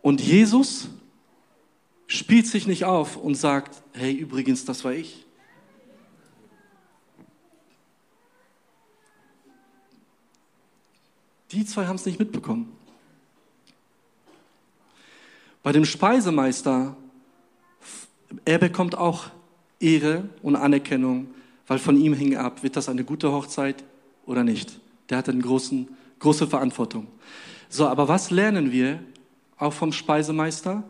Und 0.00 0.20
Jesus 0.20 0.88
spielt 2.06 2.46
sich 2.46 2.66
nicht 2.66 2.86
auf 2.86 3.16
und 3.16 3.34
sagt, 3.34 3.82
hey, 3.92 4.12
übrigens, 4.12 4.64
das 4.64 4.82
war 4.82 4.92
ich. 4.92 5.26
Die 11.52 11.66
zwei 11.66 11.86
haben 11.86 11.96
es 11.96 12.06
nicht 12.06 12.18
mitbekommen. 12.18 12.72
Bei 15.62 15.70
dem 15.70 15.84
Speisemeister, 15.84 16.96
er 18.46 18.58
bekommt 18.58 18.96
auch 18.96 19.26
Ehre 19.78 20.28
und 20.42 20.56
Anerkennung, 20.56 21.28
weil 21.66 21.78
von 21.78 22.00
ihm 22.00 22.14
hing 22.14 22.36
ab, 22.36 22.62
wird 22.62 22.76
das 22.76 22.88
eine 22.88 23.04
gute 23.04 23.30
Hochzeit 23.30 23.84
oder 24.24 24.44
nicht. 24.44 24.80
Der 25.10 25.18
hat 25.18 25.28
eine 25.28 25.42
großen, 25.42 25.88
große 26.20 26.46
Verantwortung. 26.46 27.06
So, 27.68 27.86
aber 27.86 28.08
was 28.08 28.30
lernen 28.30 28.72
wir 28.72 29.00
auch 29.58 29.74
vom 29.74 29.92
Speisemeister? 29.92 30.82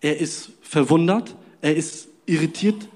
Er 0.00 0.18
ist 0.18 0.50
verwundert, 0.62 1.34
er 1.60 1.76
ist 1.76 2.08
irritiert. 2.26 2.88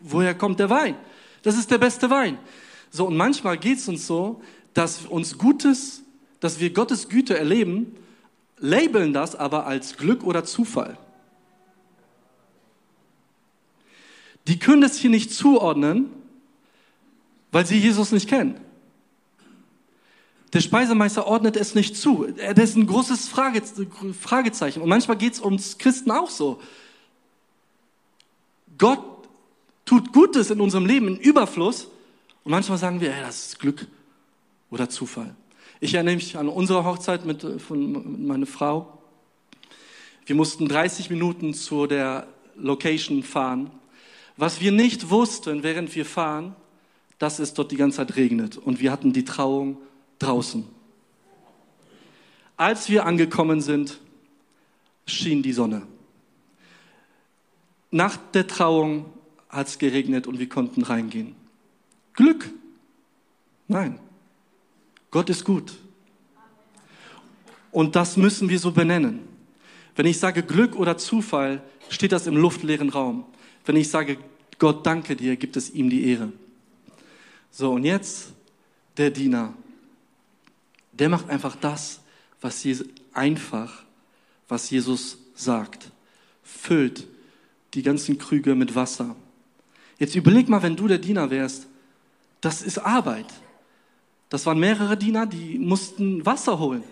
Woher 0.00 0.34
kommt 0.34 0.60
der 0.60 0.70
Wein? 0.70 0.96
Das 1.42 1.58
ist 1.58 1.70
der 1.70 1.78
beste 1.78 2.08
Wein. 2.08 2.38
So, 2.90 3.06
und 3.06 3.16
manchmal 3.16 3.58
geht 3.58 3.78
es 3.78 3.88
uns 3.88 4.06
so, 4.06 4.40
dass 4.72 5.04
uns 5.06 5.36
Gutes 5.36 6.02
dass 6.40 6.60
wir 6.60 6.72
Gottes 6.72 7.08
Güte 7.08 7.36
erleben, 7.38 7.96
labeln 8.58 9.12
das 9.12 9.34
aber 9.34 9.66
als 9.66 9.96
Glück 9.96 10.24
oder 10.24 10.44
Zufall. 10.44 10.98
Die 14.46 14.58
können 14.58 14.80
das 14.80 14.96
hier 14.96 15.10
nicht 15.10 15.32
zuordnen, 15.32 16.10
weil 17.50 17.66
sie 17.66 17.78
Jesus 17.78 18.12
nicht 18.12 18.28
kennen. 18.28 18.60
Der 20.52 20.60
Speisemeister 20.60 21.26
ordnet 21.26 21.56
es 21.56 21.74
nicht 21.74 21.96
zu. 21.96 22.26
Das 22.54 22.70
ist 22.70 22.76
ein 22.76 22.86
großes 22.86 23.28
Fragezeichen. 23.28 24.80
Und 24.80 24.88
manchmal 24.88 25.16
geht 25.16 25.34
es 25.34 25.40
uns 25.40 25.78
Christen 25.78 26.10
auch 26.10 26.30
so. 26.30 26.60
Gott 28.78 29.02
tut 29.84 30.12
Gutes 30.12 30.50
in 30.50 30.60
unserem 30.60 30.86
Leben 30.86 31.08
in 31.08 31.16
Überfluss. 31.16 31.88
Und 32.44 32.52
manchmal 32.52 32.78
sagen 32.78 33.00
wir, 33.00 33.10
ja, 33.10 33.22
das 33.22 33.48
ist 33.48 33.58
Glück 33.58 33.86
oder 34.70 34.88
Zufall. 34.88 35.34
Ich 35.80 35.92
erinnere 35.94 36.14
mich 36.14 36.36
an 36.36 36.48
unsere 36.48 36.84
Hochzeit 36.84 37.24
mit, 37.26 37.44
äh, 37.44 37.58
von 37.58 38.26
meiner 38.26 38.46
Frau. 38.46 38.98
Wir 40.24 40.34
mussten 40.34 40.68
30 40.68 41.10
Minuten 41.10 41.54
zu 41.54 41.86
der 41.86 42.26
Location 42.56 43.22
fahren. 43.22 43.70
Was 44.36 44.60
wir 44.60 44.72
nicht 44.72 45.10
wussten, 45.10 45.62
während 45.62 45.94
wir 45.94 46.04
fahren, 46.04 46.56
dass 47.18 47.38
es 47.38 47.54
dort 47.54 47.72
die 47.72 47.76
ganze 47.76 47.98
Zeit 47.98 48.16
regnet. 48.16 48.56
Und 48.56 48.80
wir 48.80 48.90
hatten 48.90 49.12
die 49.12 49.24
Trauung 49.24 49.78
draußen. 50.18 50.64
Als 52.56 52.88
wir 52.88 53.04
angekommen 53.04 53.60
sind, 53.60 54.00
schien 55.06 55.42
die 55.42 55.52
Sonne. 55.52 55.86
Nach 57.90 58.16
der 58.32 58.46
Trauung 58.46 59.06
hat 59.48 59.68
es 59.68 59.78
geregnet 59.78 60.26
und 60.26 60.38
wir 60.38 60.48
konnten 60.48 60.82
reingehen. 60.82 61.34
Glück? 62.14 62.50
Nein. 63.68 64.00
Gott 65.16 65.30
ist 65.30 65.46
gut. 65.46 65.72
Und 67.72 67.96
das 67.96 68.18
müssen 68.18 68.50
wir 68.50 68.58
so 68.58 68.70
benennen. 68.70 69.20
Wenn 69.94 70.04
ich 70.04 70.18
sage 70.18 70.42
Glück 70.42 70.76
oder 70.76 70.98
Zufall, 70.98 71.62
steht 71.88 72.12
das 72.12 72.26
im 72.26 72.36
luftleeren 72.36 72.90
Raum. 72.90 73.24
Wenn 73.64 73.76
ich 73.76 73.88
sage 73.88 74.18
Gott 74.58 74.84
danke 74.84 75.16
dir, 75.16 75.36
gibt 75.36 75.56
es 75.56 75.70
ihm 75.70 75.88
die 75.88 76.06
Ehre. 76.10 76.32
So, 77.50 77.72
und 77.72 77.84
jetzt 77.84 78.34
der 78.98 79.08
Diener. 79.08 79.54
Der 80.92 81.08
macht 81.08 81.30
einfach 81.30 81.56
das, 81.56 82.00
was 82.42 82.62
Jesus, 82.62 82.86
einfach, 83.14 83.84
was 84.48 84.68
Jesus 84.68 85.16
sagt. 85.34 85.92
Füllt 86.42 87.06
die 87.72 87.82
ganzen 87.82 88.18
Krüge 88.18 88.54
mit 88.54 88.74
Wasser. 88.74 89.16
Jetzt 89.98 90.14
überleg 90.14 90.50
mal, 90.50 90.62
wenn 90.62 90.76
du 90.76 90.86
der 90.86 90.98
Diener 90.98 91.30
wärst, 91.30 91.68
das 92.42 92.60
ist 92.60 92.76
Arbeit. 92.76 93.32
Das 94.28 94.44
waren 94.46 94.58
mehrere 94.58 94.96
Diener, 94.96 95.26
die 95.26 95.58
mussten 95.58 96.24
Wasser 96.26 96.58
holen. 96.58 96.82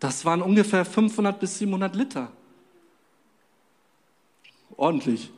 Das 0.00 0.24
waren 0.24 0.42
ungefähr 0.42 0.84
500 0.84 1.38
bis 1.38 1.58
700 1.58 1.94
Liter. 1.94 2.32
Ordentlich. 4.76 5.30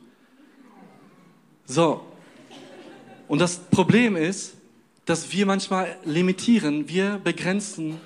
So. 1.65 2.01
Und 3.27 3.39
das 3.39 3.59
Problem 3.59 4.15
ist, 4.15 4.55
dass 5.05 5.31
wir 5.31 5.45
manchmal 5.45 5.95
limitieren, 6.03 6.89
wir 6.89 7.19
begrenzen 7.23 7.99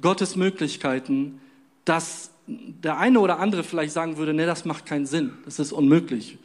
Gottes 0.00 0.36
Möglichkeiten, 0.36 1.40
dass 1.84 2.30
der 2.46 2.98
eine 2.98 3.20
oder 3.20 3.38
andere 3.38 3.62
vielleicht 3.62 3.92
sagen 3.92 4.16
würde, 4.16 4.34
nee, 4.34 4.46
das 4.46 4.64
macht 4.64 4.86
keinen 4.86 5.06
Sinn, 5.06 5.32
das 5.44 5.58
ist 5.58 5.72
unmöglich. 5.72 6.38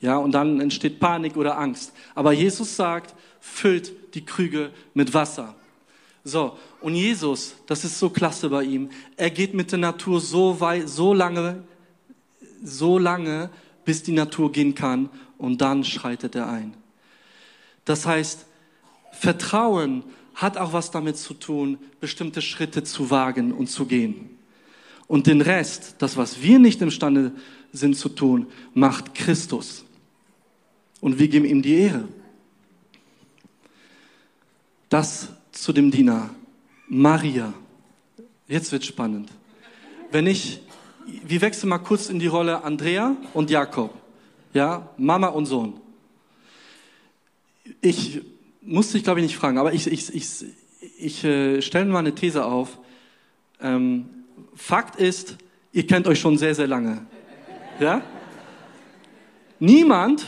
Ja, 0.00 0.16
und 0.16 0.32
dann 0.32 0.60
entsteht 0.60 1.00
Panik 1.00 1.36
oder 1.36 1.58
Angst. 1.58 1.92
Aber 2.14 2.32
Jesus 2.32 2.76
sagt, 2.76 3.14
füllt 3.40 4.14
die 4.14 4.24
Krüge 4.24 4.70
mit 4.94 5.12
Wasser. 5.14 5.54
So, 6.24 6.58
und 6.80 6.94
Jesus, 6.94 7.54
das 7.66 7.84
ist 7.84 7.98
so 7.98 8.10
klasse 8.10 8.48
bei 8.50 8.64
ihm, 8.64 8.90
er 9.16 9.30
geht 9.30 9.54
mit 9.54 9.72
der 9.72 9.78
Natur 9.78 10.20
so 10.20 10.60
weit, 10.60 10.88
so 10.88 11.14
lange, 11.14 11.64
so 12.62 12.98
lange, 12.98 13.50
bis 13.84 14.02
die 14.02 14.12
Natur 14.12 14.52
gehen 14.52 14.74
kann 14.74 15.08
und 15.38 15.60
dann 15.60 15.84
schreitet 15.84 16.34
er 16.34 16.48
ein. 16.48 16.74
Das 17.84 18.04
heißt, 18.04 18.46
Vertrauen 19.12 20.04
hat 20.34 20.58
auch 20.58 20.72
was 20.72 20.90
damit 20.90 21.16
zu 21.16 21.34
tun, 21.34 21.78
bestimmte 22.00 22.42
Schritte 22.42 22.84
zu 22.84 23.10
wagen 23.10 23.52
und 23.52 23.68
zu 23.68 23.86
gehen. 23.86 24.38
Und 25.06 25.26
den 25.26 25.40
Rest, 25.40 25.96
das, 25.98 26.16
was 26.16 26.42
wir 26.42 26.58
nicht 26.58 26.82
imstande 26.82 27.32
sind 27.72 27.96
zu 27.96 28.10
tun, 28.10 28.46
macht 28.74 29.14
Christus. 29.14 29.84
Und 31.00 31.18
wir 31.18 31.28
geben 31.28 31.44
ihm 31.44 31.62
die 31.62 31.74
Ehre. 31.74 32.08
Das 34.88 35.28
zu 35.52 35.72
dem 35.72 35.90
Diener. 35.90 36.30
Maria. 36.88 37.52
Jetzt 38.46 38.72
wird 38.72 38.84
spannend. 38.84 39.30
Wenn 40.10 40.26
ich, 40.26 40.60
wir 41.06 41.40
wechseln 41.40 41.68
mal 41.68 41.78
kurz 41.78 42.08
in 42.08 42.18
die 42.18 42.26
Rolle 42.26 42.64
Andrea 42.64 43.16
und 43.34 43.50
Jakob. 43.50 43.92
Ja, 44.54 44.88
Mama 44.96 45.28
und 45.28 45.46
Sohn. 45.46 45.74
Ich 47.82 48.22
musste 48.62 48.96
ich 48.96 49.04
glaube 49.04 49.20
ich 49.20 49.26
nicht 49.26 49.36
fragen, 49.36 49.58
aber 49.58 49.74
ich, 49.74 49.86
ich, 49.86 50.14
ich, 50.14 50.44
ich 50.98 51.24
äh, 51.24 51.60
stelle 51.60 51.86
mal 51.86 51.98
eine 51.98 52.14
These 52.14 52.44
auf. 52.44 52.78
Ähm, 53.60 54.08
Fakt 54.54 54.96
ist, 54.96 55.36
ihr 55.72 55.86
kennt 55.86 56.06
euch 56.06 56.18
schon 56.18 56.38
sehr, 56.38 56.54
sehr 56.54 56.66
lange. 56.66 57.06
Ja? 57.80 58.02
Niemand, 59.58 60.24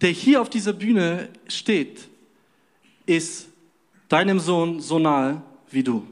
der 0.00 0.10
hier 0.10 0.40
auf 0.40 0.50
dieser 0.50 0.72
Bühne 0.72 1.28
steht, 1.48 2.08
ist 3.06 3.48
deinem 4.08 4.38
Sohn 4.40 4.80
so 4.80 4.98
nahe 4.98 5.42
wie 5.70 5.82
du. 5.82 6.06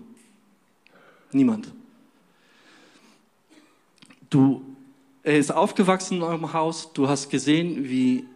Niemand. 1.32 1.72
Du, 4.30 4.62
er 5.22 5.38
ist 5.38 5.50
aufgewachsen 5.50 6.18
in 6.18 6.22
eurem 6.22 6.52
Haus, 6.52 6.92
du 6.92 7.08
hast 7.08 7.30
gesehen, 7.30 7.88
wie 7.88 8.26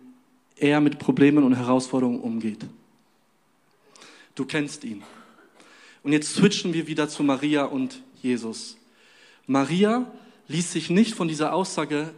er 0.56 0.80
mit 0.80 0.99
Problemen 0.99 1.44
und 1.44 1.54
Herausforderungen 1.54 2.21
umgeht. 2.21 2.64
Du 4.35 4.44
kennst 4.44 4.85
ihn. 4.85 5.02
Und 6.02 6.12
jetzt 6.12 6.34
switchen 6.34 6.73
wir 6.73 6.86
wieder 6.86 7.08
zu 7.08 7.23
Maria 7.23 7.65
und 7.65 8.02
Jesus. 8.23 8.76
Maria 9.47 10.10
ließ 10.49 10.73
sich 10.73 10.91
nicht 10.91 11.15
von 11.15 11.28
dieser 11.28 11.52
Aussage 11.52 12.12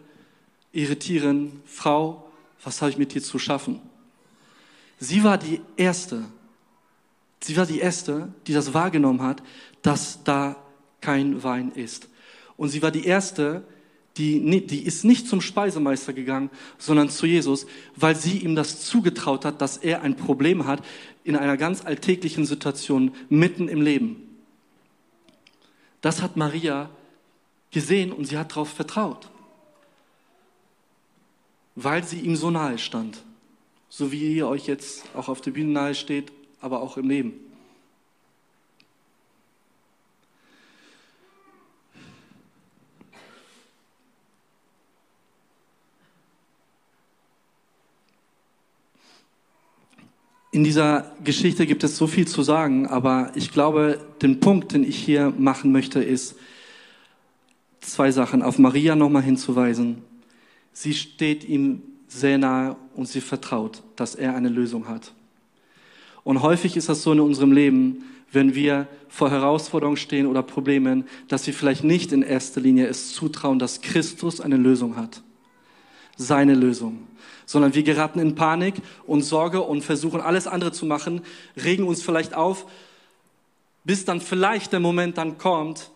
irritieren, 0.73 1.62
Frau, 1.66 2.24
was 2.64 2.81
habe 2.81 2.90
ich 2.90 2.98
mit 2.98 3.14
dir 3.14 3.22
zu 3.22 3.38
schaffen? 3.38 3.81
Sie 4.98 5.22
war 5.22 5.38
die 5.38 5.61
Erste, 5.77 6.24
sie 7.42 7.57
war 7.57 7.66
die 7.66 7.81
Erste, 7.81 8.33
die 8.46 8.53
das 8.53 8.74
wahrgenommen 8.74 9.22
hat, 9.22 9.42
dass 9.83 10.24
da 10.24 10.57
kein 11.00 11.42
Wein 11.42 11.72
ist. 11.72 12.09
Und 12.57 12.70
sie 12.70 12.83
war 12.83 12.90
die 12.90 13.05
Erste, 13.05 13.64
die, 14.16 14.66
die 14.66 14.83
ist 14.83 15.05
nicht 15.05 15.29
zum 15.29 15.40
Speisemeister 15.40 16.12
gegangen, 16.12 16.50
sondern 16.79 17.11
zu 17.11 17.27
Jesus, 17.27 17.66
weil 17.96 18.14
sie 18.14 18.38
ihm 18.38 18.55
das 18.55 18.81
zugetraut 18.83 19.44
hat, 19.44 19.61
dass 19.61 19.77
er 19.77 20.03
ein 20.03 20.16
Problem 20.16 20.66
hat 20.66 20.85
in 21.24 21.37
einer 21.37 21.57
ganz 21.57 21.85
alltäglichen 21.85 22.46
Situation 22.46 23.12
mitten 23.29 23.68
im 23.68 23.83
Leben. 23.83 24.22
Das 26.00 26.22
hat 26.22 26.37
Maria 26.37 26.90
gesehen 27.70 28.12
und 28.12 28.27
sie 28.27 28.38
hat 28.38 28.53
darauf 28.53 28.68
vertraut, 28.68 29.31
weil 31.75 32.05
sie 32.05 32.21
ihm 32.21 32.37
so 32.37 32.51
nahe 32.51 32.79
stand, 32.79 33.23
so 33.89 34.13
wie 34.13 34.35
ihr 34.35 34.49
euch 34.49 34.67
jetzt 34.67 35.05
auch 35.15 35.29
auf 35.29 35.41
der 35.41 35.51
Bühne 35.51 35.73
nahe 35.73 35.95
steht, 35.95 36.33
aber 36.61 36.81
auch 36.83 36.97
im 36.97 37.09
Leben. 37.09 37.35
In 50.55 50.63
dieser 50.63 51.13
Geschichte 51.25 51.67
gibt 51.67 51.83
es 51.83 51.97
so 51.97 52.07
viel 52.07 52.29
zu 52.29 52.45
sagen, 52.45 52.87
aber 52.87 53.33
ich 53.35 53.51
glaube, 53.51 53.99
den 54.23 54.39
Punkt, 54.39 54.73
den 54.73 54.85
ich 54.85 54.97
hier 54.97 55.35
machen 55.37 55.73
möchte, 55.73 56.01
ist 56.01 56.37
zwei 57.81 58.13
Sachen. 58.13 58.41
Auf 58.41 58.61
Maria 58.61 58.95
nochmal 58.95 59.23
hinzuweisen. 59.23 60.05
Sie 60.75 60.93
steht 60.93 61.45
ihm 61.45 61.81
sehr 62.07 62.37
nahe 62.37 62.77
und 62.95 63.09
sie 63.09 63.23
vertraut, 63.23 63.83
dass 63.97 64.15
er 64.15 64.37
eine 64.37 64.51
Lösung 64.51 64.87
hat. 64.87 65.13
Und 66.23 66.43
häufig 66.43 66.77
ist 66.77 66.91
das 66.91 67.03
so 67.03 67.13
in 67.13 67.21
unserem 67.21 67.53
Leben, 67.53 68.05
wenn 68.31 68.55
wir 68.55 68.87
vor 69.09 69.31
Herausforderungen 69.31 69.97
stehen 69.97 70.27
oder 70.27 70.43
Problemen, 70.43 71.05
dass 71.29 71.47
wir 71.47 71.55
vielleicht 71.55 71.85
nicht 71.85 72.13
in 72.13 72.21
erster 72.21 72.61
Linie 72.61 72.89
es 72.89 73.15
zutrauen, 73.15 73.59
dass 73.59 73.81
Christus 73.81 74.43
eine 74.43 74.59
Lösung 74.59 74.97
hat. 74.97 75.23
Seine 76.17 76.55
Lösung 76.55 77.07
sondern 77.47 77.75
wir 77.75 77.83
geraten 77.83 78.19
in 78.19 78.35
Panik 78.35 78.75
und 79.07 79.23
Sorge 79.23 79.61
und 79.63 79.83
versuchen 79.83 80.21
alles 80.21 80.47
andere 80.47 80.73
zu 80.73 80.87
machen, 80.87 81.23
regen 81.63 81.85
uns 81.85 82.03
vielleicht 82.03 82.35
auf, 82.35 82.67
bis 83.85 84.05
dann 84.05 84.21
vielleicht 84.21 84.73
der 84.73 84.81
Moment 84.81 85.19
dann 85.19 85.39
kommt, 85.39 85.91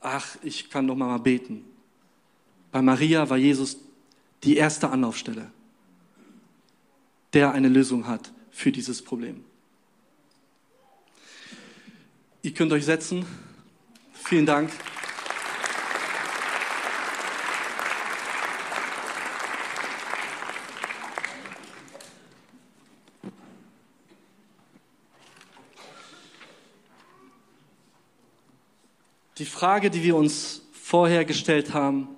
ach, 0.00 0.36
ich 0.42 0.70
kann 0.70 0.86
doch 0.86 0.94
mal 0.94 1.18
beten. 1.18 1.64
Bei 2.70 2.82
Maria 2.82 3.28
war 3.28 3.36
Jesus 3.36 3.78
die 4.44 4.56
erste 4.56 4.90
Anlaufstelle, 4.90 5.50
der 7.32 7.52
eine 7.52 7.68
Lösung 7.68 8.06
hat 8.06 8.32
für 8.50 8.72
dieses 8.72 9.02
Problem. 9.02 9.44
Ihr 12.42 12.54
könnt 12.54 12.72
euch 12.72 12.86
setzen. 12.86 13.26
Vielen 14.14 14.46
Dank. 14.46 14.70
Die 29.36 29.46
Frage, 29.46 29.90
die 29.90 30.02
wir 30.02 30.16
uns 30.16 30.62
vorher 30.72 31.24
gestellt 31.24 31.72
haben, 31.72 32.08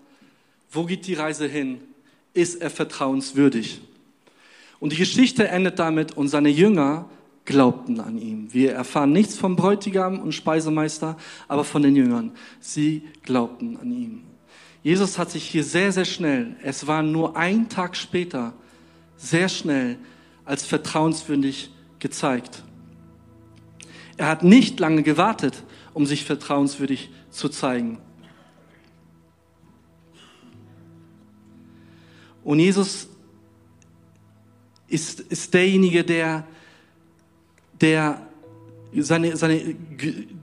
wo 0.71 0.85
geht 0.85 1.07
die 1.07 1.15
Reise 1.15 1.47
hin? 1.47 1.92
Ist 2.35 2.61
er 2.61 2.71
vertrauenswürdig? 2.71 3.81
Und 4.81 4.93
die 4.93 4.97
Geschichte 4.97 5.49
endet 5.49 5.79
damit 5.79 6.17
und 6.17 6.29
seine 6.29 6.49
Jünger 6.49 7.09
glaubten 7.45 8.01
an 8.01 8.19
ihm. 8.19 8.53
Wir 8.53 8.73
erfahren 8.73 9.13
nichts 9.13 9.37
vom 9.37 9.57
Bräutigam 9.57 10.21
und 10.21 10.33
Speisemeister, 10.33 11.17
aber 11.49 11.65
von 11.65 11.83
den 11.83 11.97
Jüngern. 11.97 12.33
Sie 12.61 13.03
glaubten 13.23 13.77
an 13.77 13.93
ihm. 13.93 14.23
Jesus 14.83 15.19
hat 15.19 15.31
sich 15.31 15.45
hier 15.45 15.63
sehr, 15.63 15.93
sehr 15.93 16.05
schnell, 16.05 16.57
es 16.63 16.87
war 16.87 17.03
nur 17.03 17.37
ein 17.37 17.69
Tag 17.69 17.97
später, 17.97 18.53
sehr 19.17 19.49
schnell 19.49 19.97
als 20.45 20.65
vertrauenswürdig 20.65 21.71
gezeigt. 22.01 22.65
Er 24.17 24.27
hat 24.27 24.43
nicht 24.43 24.81
lange 24.81 25.05
gewartet, 25.05 25.63
um 25.95 26.07
sich 26.07 26.25
vertrauenswürdig 26.25 27.11
zu 27.31 27.49
zeigen. 27.49 27.99
Und 32.45 32.59
Jesus 32.59 33.09
ist, 34.89 35.21
ist 35.21 35.55
derjenige, 35.55 36.05
der, 36.05 36.45
der, 37.81 38.27
seine, 38.99 39.37
seine, 39.37 39.75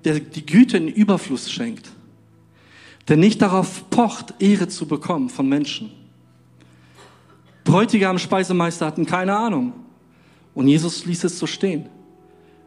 der 0.03 0.19
die 0.19 0.45
Güte 0.45 0.77
in 0.77 0.87
Überfluss 0.87 1.51
schenkt, 1.51 1.89
der 3.07 3.17
nicht 3.17 3.41
darauf 3.41 3.89
pocht, 3.89 4.35
Ehre 4.39 4.67
zu 4.67 4.87
bekommen 4.87 5.29
von 5.29 5.47
Menschen. 5.47 5.91
Bräutigam, 7.63 8.17
Speisemeister 8.17 8.85
hatten 8.85 9.05
keine 9.05 9.37
Ahnung. 9.37 9.73
Und 10.55 10.67
Jesus 10.67 11.05
ließ 11.05 11.25
es 11.25 11.37
so 11.37 11.45
stehen. 11.45 11.87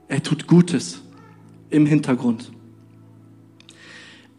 Er 0.09 0.23
tut 0.23 0.47
Gutes 0.47 1.03
im 1.71 1.87
Hintergrund. 1.87 2.53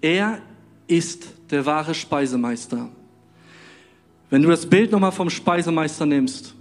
Er 0.01 0.41
ist 0.87 1.27
der 1.49 1.65
wahre 1.65 1.93
Speisemeister. 1.93 2.89
Wenn 4.29 4.41
du 4.41 4.49
das 4.49 4.65
Bild 4.65 4.91
nochmal 4.91 5.11
vom 5.11 5.29
Speisemeister 5.29 6.05
nimmst, 6.05 6.55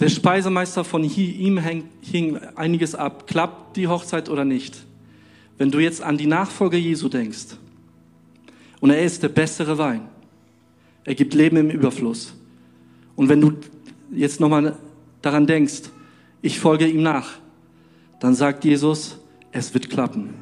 der 0.00 0.08
Speisemeister 0.08 0.82
von 0.82 1.04
ihm 1.04 1.58
hing 2.00 2.38
einiges 2.56 2.94
ab. 2.94 3.26
Klappt 3.26 3.76
die 3.76 3.86
Hochzeit 3.86 4.30
oder 4.30 4.46
nicht? 4.46 4.86
Wenn 5.58 5.70
du 5.70 5.78
jetzt 5.78 6.02
an 6.02 6.16
die 6.16 6.26
Nachfolge 6.26 6.78
Jesu 6.78 7.10
denkst, 7.10 7.58
und 8.80 8.88
er 8.88 9.02
ist 9.02 9.22
der 9.22 9.28
bessere 9.28 9.76
Wein, 9.76 10.08
er 11.04 11.14
gibt 11.14 11.34
Leben 11.34 11.58
im 11.58 11.68
Überfluss. 11.68 12.34
Und 13.14 13.28
wenn 13.28 13.42
du 13.42 13.52
jetzt 14.10 14.40
nochmal 14.40 14.78
daran 15.20 15.46
denkst, 15.46 15.90
ich 16.40 16.58
folge 16.58 16.86
ihm 16.86 17.02
nach, 17.02 17.32
dann 18.20 18.34
sagt 18.34 18.64
Jesus, 18.64 19.18
es 19.52 19.74
wird 19.74 19.90
klappen. 19.90 20.32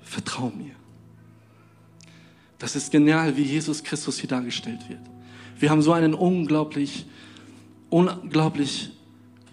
Vertrau 0.00 0.50
mir. 0.50 0.74
Das 2.62 2.76
ist 2.76 2.92
genial, 2.92 3.36
wie 3.36 3.42
Jesus 3.42 3.82
Christus 3.82 4.20
hier 4.20 4.28
dargestellt 4.28 4.88
wird. 4.88 5.00
Wir 5.58 5.68
haben 5.68 5.82
so 5.82 5.92
einen 5.92 6.14
unglaublich, 6.14 7.06
unglaublich 7.90 8.92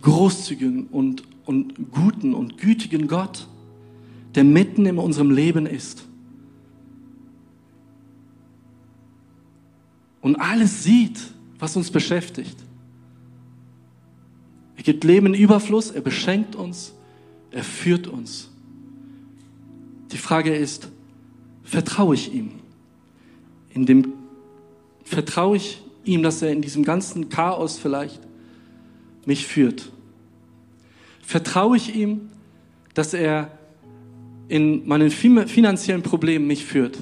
großzügigen 0.03 0.85
und, 0.89 1.23
und 1.43 1.91
guten 1.91 2.35
und 2.35 2.59
gütigen 2.59 3.07
Gott, 3.07 3.47
der 4.35 4.43
mitten 4.43 4.85
in 4.85 4.99
unserem 4.99 5.31
Leben 5.31 5.65
ist. 5.65 6.05
Und 10.21 10.35
alles 10.35 10.83
sieht, 10.83 11.19
was 11.57 11.75
uns 11.75 11.89
beschäftigt. 11.89 12.57
Er 14.75 14.83
gibt 14.83 15.03
Leben 15.03 15.25
in 15.25 15.33
Überfluss, 15.33 15.89
er 15.89 16.01
beschenkt 16.01 16.55
uns, 16.55 16.93
er 17.49 17.63
führt 17.63 18.05
uns. 18.05 18.51
Die 20.11 20.19
Frage 20.19 20.55
ist, 20.55 20.89
vertraue 21.63 22.13
ich 22.13 22.31
ihm? 22.31 22.58
In 23.73 23.85
dem 23.85 24.13
vertraue 25.03 25.57
ich 25.57 25.81
ihm, 26.03 26.23
dass 26.23 26.41
er 26.41 26.51
in 26.51 26.61
diesem 26.61 26.83
ganzen 26.83 27.29
Chaos 27.29 27.77
vielleicht 27.77 28.19
mich 29.25 29.45
führt? 29.47 29.91
Vertraue 31.21 31.77
ich 31.77 31.95
ihm, 31.95 32.29
dass 32.93 33.13
er 33.13 33.51
in 34.47 34.87
meinen 34.87 35.11
finanziellen 35.11 36.01
Problemen 36.01 36.47
mich 36.47 36.65
führt? 36.65 36.97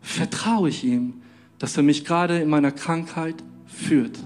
Vertraue 0.00 0.68
ich 0.68 0.84
ihm, 0.84 1.14
dass 1.58 1.76
er 1.76 1.82
mich 1.82 2.04
gerade 2.04 2.38
in 2.38 2.48
meiner 2.48 2.70
Krankheit 2.70 3.42
führt? 3.66 4.18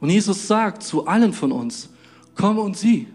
Und 0.00 0.10
Jesus 0.10 0.48
sagt 0.48 0.82
zu 0.82 1.06
allen 1.06 1.32
von 1.32 1.52
uns, 1.52 1.90
komm 2.34 2.58
und 2.58 2.76
sieh, 2.76 3.06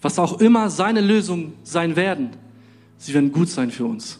was 0.00 0.18
auch 0.18 0.40
immer 0.40 0.70
seine 0.70 1.00
Lösungen 1.00 1.54
sein 1.64 1.96
werden, 1.96 2.30
sie 2.98 3.14
werden 3.14 3.32
gut 3.32 3.48
sein 3.48 3.70
für 3.70 3.86
uns. 3.86 4.18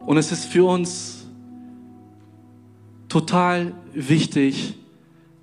Und 0.00 0.16
es 0.16 0.32
ist 0.32 0.46
für 0.46 0.64
uns 0.64 1.26
total 3.08 3.74
wichtig, 3.92 4.74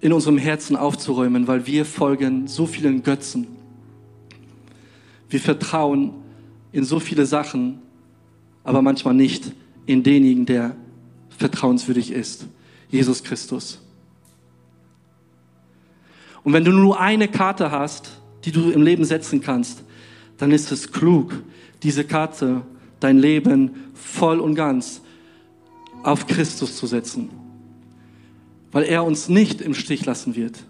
in 0.02 0.13
unserem 0.13 0.38
Herzen 0.38 0.76
aufzuräumen, 0.76 1.48
weil 1.48 1.65
wir 1.65 1.86
folgen 1.86 2.48
so 2.48 2.65
vielen 2.65 3.02
Götzen. 3.02 3.48
Wir 5.30 5.39
vertrauen 5.39 6.13
in 6.71 6.84
so 6.84 7.00
viele 7.00 7.26
Sachen, 7.26 7.80
aber 8.63 8.82
manchmal 8.82 9.13
nicht 9.13 9.52
in 9.86 10.04
denjenigen, 10.04 10.45
der 10.45 10.76
vertrauenswürdig 11.30 12.12
ist, 12.12 12.45
Jesus 12.89 13.24
Christus. 13.24 13.82
Und 16.43 16.54
wenn 16.54 16.63
du 16.63 16.71
nur 16.71 17.00
eine 17.00 17.28
Karte 17.28 17.71
hast, 17.71 18.21
die 18.45 18.51
du 18.51 18.69
im 18.69 18.81
Leben 18.81 19.03
setzen 19.05 19.41
kannst, 19.41 19.84
dann 20.38 20.51
ist 20.51 20.71
es 20.71 20.91
klug, 20.91 21.34
diese 21.84 22.03
Karte, 22.03 22.62
dein 22.99 23.17
Leben 23.17 23.71
voll 23.93 24.39
und 24.39 24.55
ganz 24.55 25.01
auf 26.03 26.27
Christus 26.27 26.77
zu 26.77 26.88
setzen, 26.88 27.29
weil 28.71 28.84
er 28.84 29.03
uns 29.03 29.27
nicht 29.27 29.62
im 29.62 29.73
Stich 29.73 30.05
lassen 30.05 30.36
wird. 30.36 30.63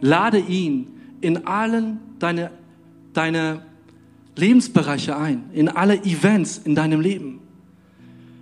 Lade 0.00 0.38
ihn 0.38 0.88
in 1.20 1.46
allen 1.46 1.98
deine, 2.18 2.50
deine 3.14 3.62
Lebensbereiche 4.36 5.16
ein, 5.16 5.44
in 5.52 5.68
alle 5.68 6.02
Events 6.04 6.58
in 6.58 6.74
deinem 6.74 7.00
Leben. 7.00 7.40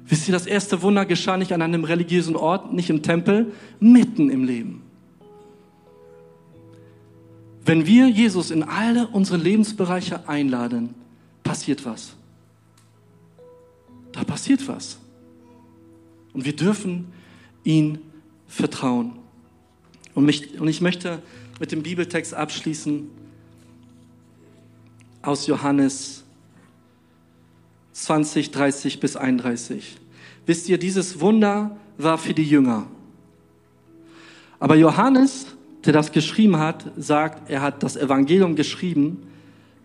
Wisst 0.07 0.29
ihr, 0.29 0.33
das 0.33 0.47
erste 0.47 0.83
Wunder 0.83 1.07
geschah 1.07 1.37
nicht 1.37 1.53
an 1.53 1.63
einem 1.63 1.85
religiösen 1.85 2.35
Ort, 2.35 2.73
nicht 2.73 2.91
im 2.91 3.03
Tempel, 3.03 3.53
mitten 3.79 4.31
im 4.31 4.45
Leben. 4.45 4.82
Wenn 7.65 7.87
wir 7.87 8.09
Jesus 8.09 8.51
in 8.51 8.63
alle 8.63 9.07
unsere 9.09 9.39
Lebensbereiche 9.39 10.29
einladen, 10.29 10.95
passiert 11.43 11.85
was. 11.85 12.15
Da 14.13 14.25
passiert 14.25 14.67
was. 14.69 14.99
Und 16.33 16.45
wir 16.45 16.57
dürfen 16.57 17.13
ihn 17.65 17.99
vertrauen. 18.49 19.13
Und, 20.15 20.25
mich, 20.25 20.61
und 20.61 20.69
ich 20.69 20.81
möchte 20.81 21.23
mit 21.61 21.73
dem 21.73 21.83
Bibeltext 21.83 22.35
abschließen 22.35 23.09
aus 25.23 25.47
Johannes 25.47 26.25
20, 27.93 28.51
30 28.51 29.01
bis 29.01 29.17
31. 29.17 29.97
Wisst 30.47 30.69
ihr, 30.69 30.79
dieses 30.79 31.21
Wunder 31.21 31.77
war 31.99 32.19
für 32.19 32.35
die 32.35 32.45
Jünger. 32.45 32.87
Aber 34.59 34.75
Johannes, 34.75 35.47
der 35.85 35.93
das 35.93 36.13
geschrieben 36.13 36.59
hat, 36.59 36.85
sagt, 36.97 37.51
er 37.51 37.63
hat 37.63 37.83
das 37.83 37.97
Evangelium 37.97 38.55
geschrieben, 38.55 39.25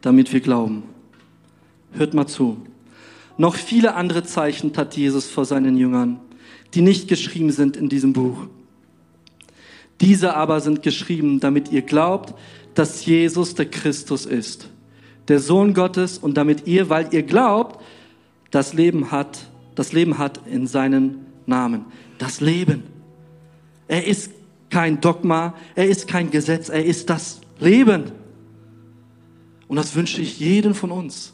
damit 0.02 0.32
wir 0.32 0.42
glauben. 0.42 0.84
Hört 1.94 2.14
mal 2.14 2.28
zu. 2.28 2.58
Noch 3.38 3.56
viele 3.56 3.96
andere 3.96 4.24
Zeichen 4.24 4.74
tat 4.74 4.96
Jesus 4.96 5.30
vor 5.30 5.46
seinen 5.46 5.78
Jüngern, 5.78 6.20
die 6.74 6.82
nicht 6.82 7.08
geschrieben 7.08 7.52
sind 7.52 7.78
in 7.78 7.90
diesem 7.90 8.14
Buch. 8.14 8.48
Diese 10.02 10.36
aber 10.36 10.60
sind 10.60 10.84
geschrieben, 10.84 11.40
damit 11.40 11.72
ihr 11.72 11.82
glaubt, 11.82 12.34
dass 12.76 13.06
Jesus 13.06 13.56
der 13.56 13.66
Christus 13.66 14.26
ist, 14.26 14.70
der 15.28 15.40
Sohn 15.40 15.74
Gottes, 15.74 16.20
und 16.20 16.38
damit 16.38 16.68
ihr, 16.68 16.90
weil 16.90 17.08
ihr 17.12 17.24
glaubt, 17.24 17.84
das 18.52 18.74
Leben 18.74 19.12
hat, 19.12 19.50
das 19.76 19.94
Leben 19.94 20.18
hat 20.18 20.42
in 20.48 20.68
seinen 20.68 21.26
Namen. 21.46 21.86
Das 22.18 22.40
Leben. 22.42 22.84
Er 23.88 24.06
ist 24.06 24.32
kein 24.70 25.02
Dogma, 25.02 25.54
er 25.76 25.88
ist 25.88 26.08
kein 26.08 26.32
Gesetz, 26.32 26.70
er 26.70 26.84
ist 26.84 27.10
das 27.10 27.42
Leben. 27.60 28.12
Und 29.68 29.76
das 29.76 29.96
wünsche 29.96 30.22
ich 30.22 30.40
jedem 30.40 30.76
von 30.76 30.92
uns. 30.92 31.34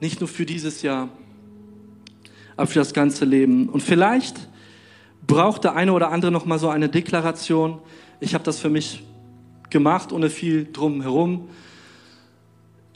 Nicht 0.00 0.20
nur 0.20 0.28
für 0.28 0.46
dieses 0.46 0.82
Jahr, 0.82 1.08
aber 2.56 2.66
für 2.66 2.78
das 2.78 2.92
ganze 2.92 3.24
Leben. 3.24 3.68
Und 3.68 3.82
vielleicht 3.82 4.48
braucht 5.26 5.64
der 5.64 5.74
eine 5.74 5.92
oder 5.92 6.10
andere 6.10 6.30
noch 6.30 6.44
mal 6.44 6.58
so 6.58 6.68
eine 6.68 6.88
Deklaration. 6.88 7.78
Ich 8.20 8.34
habe 8.34 8.44
das 8.44 8.60
für 8.60 8.70
mich 8.70 9.02
gemacht, 9.70 10.12
ohne 10.12 10.30
viel 10.30 10.68
drumherum. 10.72 11.48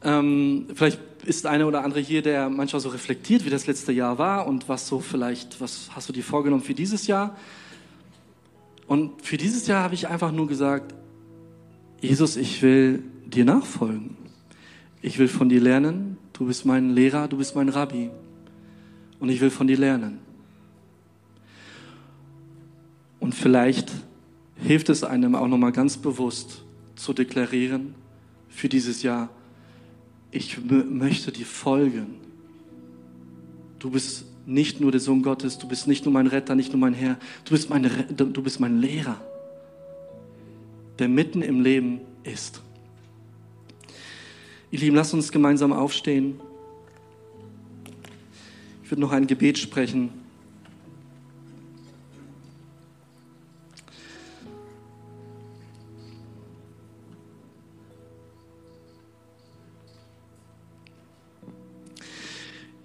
Ähm, 0.05 0.67
vielleicht 0.75 1.01
ist 1.25 1.47
eine 1.47 1.67
oder 1.67 1.85
andere 1.85 2.01
hier, 2.01 2.23
der 2.23 2.49
manchmal 2.49 2.81
so 2.81 2.89
reflektiert, 2.89 3.45
wie 3.45 3.51
das 3.51 3.67
letzte 3.67 3.93
Jahr 3.93 4.19
war 4.19 4.47
und 4.47 4.69
was 4.69 4.89
so 4.89 5.01
vielleicht, 5.01 5.61
was 5.61 5.91
hast 5.95 6.09
du 6.09 6.13
dir 6.13 6.25
vorgenommen 6.25 6.63
für 6.63 6.75
dieses 6.75 7.07
Jahr? 7.07 7.37
Und 8.93 9.23
für 9.23 9.39
dieses 9.39 9.67
Jahr 9.69 9.85
habe 9.85 9.95
ich 9.95 10.09
einfach 10.09 10.33
nur 10.33 10.47
gesagt, 10.47 10.95
Jesus, 12.03 12.37
ich 12.37 12.61
will 12.61 13.03
dir 13.25 13.47
nachfolgen. 13.47 14.19
Ich 15.01 15.19
will 15.19 15.29
von 15.29 15.49
dir 15.49 15.63
lernen. 15.63 16.19
Du 16.35 16.45
bist 16.45 16.67
mein 16.67 16.91
Lehrer, 16.91 17.27
du 17.27 17.39
bist 17.39 17.57
mein 17.57 17.71
Rabbi. 17.71 18.11
Und 19.19 19.31
ich 19.31 19.41
will 19.41 19.49
von 19.49 19.67
dir 19.67 19.79
lernen. 19.79 20.19
Und 23.19 23.35
vielleicht 23.35 23.91
hilft 24.57 24.91
es 24.91 25.05
einem 25.05 25.37
auch 25.37 25.49
nochmal 25.49 25.73
ganz 25.73 25.97
bewusst 25.97 26.63
zu 26.95 27.15
deklarieren 27.15 27.95
für 28.51 28.69
dieses 28.69 29.03
Jahr, 29.03 29.31
ich 30.31 30.59
möchte 30.67 31.33
dir 31.33 31.47
folgen. 31.47 32.17
Du 33.79 33.89
bist 33.89 34.27
nicht 34.47 34.81
nur 34.81 34.91
der 34.91 35.01
Sohn 35.01 35.23
Gottes, 35.23 35.59
du 35.59 35.69
bist 35.69 35.87
nicht 35.87 36.05
nur 36.05 36.13
mein 36.13 36.27
Retter, 36.27 36.55
nicht 36.55 36.73
nur 36.73 36.81
mein 36.81 36.95
Herr, 36.95 37.19
du 37.45 37.53
bist, 37.53 37.71
meine, 37.71 37.89
du 37.89 38.43
bist 38.43 38.61
mein 38.61 38.79
Lehrer, 38.79 39.21
der 40.99 41.09
mitten 41.09 41.43
im 41.43 41.61
Leben 41.61 42.01
ist. 42.25 42.61
Ihr 44.71 44.81
Lieben, 44.81 44.97
lasst 44.97 45.13
uns 45.13 45.31
gemeinsam 45.31 45.73
aufstehen. 45.73 46.41
Ich 48.85 48.91
würde 48.91 49.03
noch 49.03 49.13
ein 49.13 49.27
Gebet 49.27 49.59
sprechen. 49.59 50.22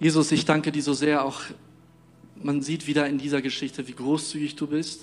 Jesus, 0.00 0.30
ich 0.30 0.44
danke 0.44 0.70
dir 0.70 0.82
so 0.82 0.92
sehr, 0.92 1.24
auch 1.24 1.40
man 2.40 2.62
sieht 2.62 2.86
wieder 2.86 3.08
in 3.08 3.18
dieser 3.18 3.42
Geschichte, 3.42 3.88
wie 3.88 3.92
großzügig 3.92 4.54
du 4.54 4.68
bist, 4.68 5.00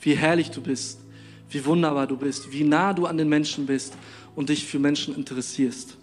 wie 0.00 0.16
herrlich 0.16 0.50
du 0.50 0.62
bist, 0.62 1.00
wie 1.50 1.64
wunderbar 1.66 2.06
du 2.06 2.16
bist, 2.16 2.50
wie 2.50 2.64
nah 2.64 2.94
du 2.94 3.04
an 3.04 3.18
den 3.18 3.28
Menschen 3.28 3.66
bist 3.66 3.94
und 4.34 4.48
dich 4.48 4.64
für 4.64 4.78
Menschen 4.78 5.14
interessierst. 5.14 5.98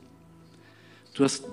Du 1.16 1.24
hast 1.24 1.46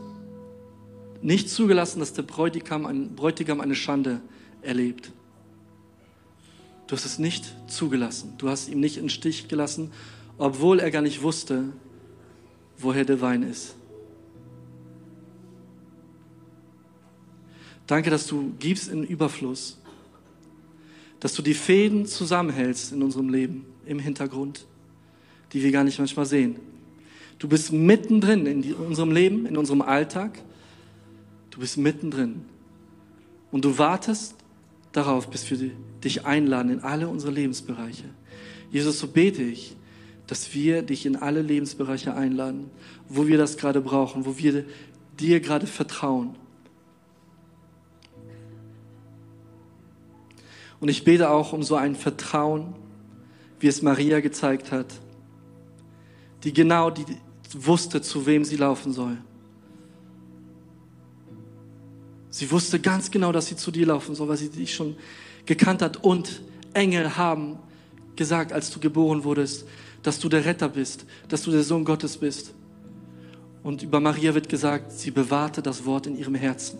nicht 1.23 1.49
zugelassen, 1.49 2.01
dass 2.01 2.13
der 2.13 2.23
Bräutigam, 2.23 2.85
ein 2.85 3.15
Bräutigam 3.15 3.63
eine 3.63 3.75
Schande 3.75 4.21
erlebt. 4.61 5.13
Du 6.87 6.95
hast 6.95 7.07
es 7.07 7.19
nicht 7.19 7.55
zugelassen. 7.69 8.35
Du 8.37 8.51
hast 8.51 8.69
ihn 8.69 8.81
nicht 8.81 8.99
in 8.99 9.09
Stich 9.09 9.49
gelassen, 9.49 9.93
obwohl 10.37 10.79
er 10.79 10.91
gar 10.91 11.03
nicht 11.03 11.23
wusste, 11.23 11.65
woher 12.77 13.07
der 13.07 13.23
Wein 13.23 13.43
ist. 13.43 13.76
Danke, 17.87 18.11
dass 18.11 18.27
du 18.27 18.53
gibst 18.59 18.89
in 18.89 19.05
Überfluss, 19.05 19.79
dass 21.21 21.35
du 21.35 21.43
die 21.43 21.55
Fäden 21.55 22.07
zusammenhältst 22.07 22.93
in 22.93 23.03
unserem 23.03 23.29
Leben, 23.29 23.65
im 23.87 23.99
Hintergrund, 23.99 24.67
die 25.53 25.63
wir 25.63 25.71
gar 25.71 25.85
nicht 25.85 25.99
manchmal 25.99 26.27
sehen. 26.27 26.57
Du 27.39 27.49
bist 27.49 27.73
mittendrin 27.73 28.47
in 28.47 28.75
unserem 28.75 29.13
Leben, 29.13 29.47
in 29.47 29.57
unserem 29.57 29.83
Alltag. 29.83 30.43
Du 31.51 31.61
bist 31.61 31.77
mittendrin. 31.77 32.43
Und 33.51 33.65
du 33.65 33.79
wartest 33.79 34.35
darauf, 34.93 35.29
bis 35.29 35.51
wir 35.51 35.71
dich 36.03 36.25
einladen 36.25 36.71
in 36.71 36.81
alle 36.81 37.09
unsere 37.09 37.33
Lebensbereiche. 37.33 38.05
Jesus, 38.71 38.99
so 38.99 39.07
bete 39.07 39.43
ich, 39.43 39.77
dass 40.27 40.55
wir 40.55 40.83
dich 40.83 41.07
in 41.07 41.17
alle 41.17 41.43
Lebensbereiche 41.43 42.15
einladen, 42.15 42.71
wo 43.09 43.27
wir 43.27 43.39
das 43.39 43.57
gerade 43.57 43.81
brauchen, 43.81 44.27
wo 44.27 44.39
wir 44.39 44.65
dir 45.21 45.41
gerade 45.41 45.67
vertrauen. 45.67 46.35
Und 50.81 50.89
ich 50.89 51.05
bete 51.05 51.31
auch 51.31 51.53
um 51.53 51.63
so 51.63 51.77
ein 51.77 51.97
Vertrauen, 51.97 52.75
wie 53.61 53.67
es 53.69 53.83
Maria 53.83 54.21
gezeigt 54.21 54.73
hat, 54.73 54.87
die 56.45 56.53
genau 56.53 56.91
die 56.91 57.05
wusste, 57.55 58.03
zu 58.03 58.27
wem 58.27 58.45
sie 58.45 58.57
laufen 58.57 58.93
soll. 58.93 59.17
Sie 62.29 62.51
wusste 62.51 62.79
ganz 62.79 63.11
genau, 63.11 63.33
dass 63.33 63.47
sie 63.47 63.57
zu 63.57 63.71
dir 63.71 63.87
laufen 63.87 64.15
soll, 64.15 64.29
weil 64.29 64.37
sie 64.37 64.51
dich 64.51 64.75
schon 64.75 64.97
gekannt 65.47 65.81
hat. 65.81 66.05
Und 66.05 66.43
Engel 66.75 67.17
haben 67.17 67.59
gesagt, 68.15 68.53
als 68.53 68.71
du 68.71 68.79
geboren 68.79 69.25
wurdest, 69.25 69.67
dass 70.03 70.19
du 70.19 70.29
der 70.29 70.45
Retter 70.45 70.69
bist, 70.69 71.07
dass 71.29 71.43
du 71.43 71.51
der 71.51 71.63
Sohn 71.63 71.85
Gottes 71.85 72.19
bist. 72.19 72.53
Und 73.63 73.83
über 73.83 74.01
Maria 74.01 74.35
wird 74.35 74.49
gesagt, 74.49 74.93
sie 74.93 75.11
bewahrte 75.11 75.63
das 75.63 75.85
Wort 75.87 76.07
in 76.07 76.17
ihrem 76.17 76.35
Herzen. 76.35 76.79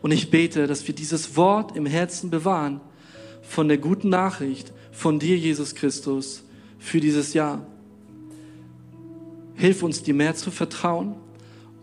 Und 0.00 0.12
ich 0.12 0.30
bete, 0.30 0.66
dass 0.66 0.86
wir 0.86 0.94
dieses 0.94 1.36
Wort 1.36 1.76
im 1.76 1.86
Herzen 1.86 2.30
bewahren 2.30 2.80
von 3.42 3.68
der 3.68 3.78
guten 3.78 4.08
Nachricht 4.08 4.72
von 4.92 5.18
dir, 5.18 5.36
Jesus 5.36 5.74
Christus, 5.74 6.42
für 6.78 7.00
dieses 7.00 7.34
Jahr. 7.34 7.66
Hilf 9.54 9.82
uns, 9.82 10.02
dir 10.02 10.14
mehr 10.14 10.34
zu 10.34 10.50
vertrauen 10.50 11.16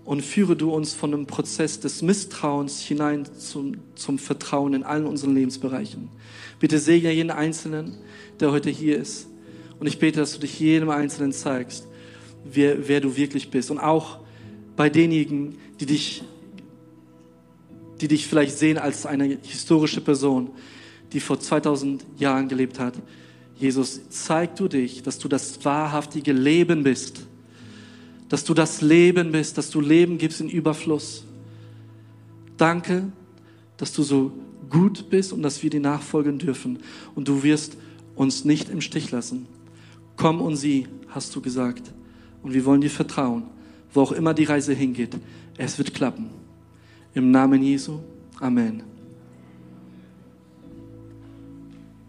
und 0.05 0.21
führe 0.21 0.55
du 0.55 0.71
uns 0.71 0.93
von 0.93 1.11
dem 1.11 1.25
Prozess 1.25 1.79
des 1.79 2.01
Misstrauens 2.01 2.79
hinein 2.79 3.27
zum, 3.37 3.77
zum 3.95 4.19
Vertrauen 4.19 4.73
in 4.73 4.83
allen 4.83 5.07
unseren 5.07 5.33
Lebensbereichen. 5.33 6.09
Bitte 6.59 6.79
segne 6.79 7.11
jeden 7.11 7.31
Einzelnen, 7.31 7.97
der 8.39 8.51
heute 8.51 8.69
hier 8.69 8.97
ist. 8.97 9.27
Und 9.79 9.87
ich 9.87 9.99
bete, 9.99 10.19
dass 10.19 10.33
du 10.33 10.39
dich 10.39 10.59
jedem 10.59 10.89
Einzelnen 10.89 11.33
zeigst, 11.33 11.87
wer, 12.45 12.87
wer 12.87 13.01
du 13.01 13.17
wirklich 13.17 13.49
bist. 13.49 13.71
Und 13.71 13.79
auch 13.79 14.19
bei 14.75 14.89
denjenigen, 14.89 15.57
die 15.79 15.85
dich, 15.85 16.23
die 18.01 18.07
dich 18.07 18.27
vielleicht 18.27 18.57
sehen 18.57 18.77
als 18.77 19.05
eine 19.05 19.37
historische 19.41 20.01
Person, 20.01 20.49
die 21.13 21.19
vor 21.19 21.39
2000 21.39 22.05
Jahren 22.17 22.47
gelebt 22.47 22.79
hat. 22.79 22.95
Jesus, 23.57 24.01
zeig 24.09 24.55
du 24.55 24.67
dich, 24.67 25.01
dass 25.03 25.17
du 25.17 25.27
das 25.27 25.63
wahrhaftige 25.63 26.33
Leben 26.33 26.83
bist 26.83 27.25
dass 28.29 28.43
du 28.43 28.53
das 28.53 28.81
Leben 28.81 29.31
bist, 29.31 29.57
dass 29.57 29.69
du 29.69 29.81
Leben 29.81 30.17
gibst 30.17 30.41
in 30.41 30.49
Überfluss. 30.49 31.23
Danke, 32.57 33.11
dass 33.77 33.93
du 33.93 34.03
so 34.03 34.31
gut 34.69 35.09
bist 35.09 35.33
und 35.33 35.43
dass 35.43 35.61
wir 35.61 35.69
dir 35.69 35.79
nachfolgen 35.79 36.39
dürfen. 36.39 36.79
Und 37.13 37.27
du 37.27 37.43
wirst 37.43 37.77
uns 38.15 38.45
nicht 38.45 38.69
im 38.69 38.81
Stich 38.81 39.11
lassen. 39.11 39.47
Komm 40.15 40.41
und 40.41 40.55
sieh, 40.55 40.87
hast 41.09 41.35
du 41.35 41.41
gesagt. 41.41 41.91
Und 42.41 42.53
wir 42.53 42.65
wollen 42.65 42.81
dir 42.81 42.89
vertrauen, 42.89 43.43
wo 43.93 44.01
auch 44.01 44.11
immer 44.11 44.33
die 44.33 44.45
Reise 44.45 44.73
hingeht. 44.73 45.15
Es 45.57 45.77
wird 45.77 45.93
klappen. 45.93 46.29
Im 47.15 47.31
Namen 47.31 47.63
Jesu. 47.63 47.99
Amen. 48.41 48.94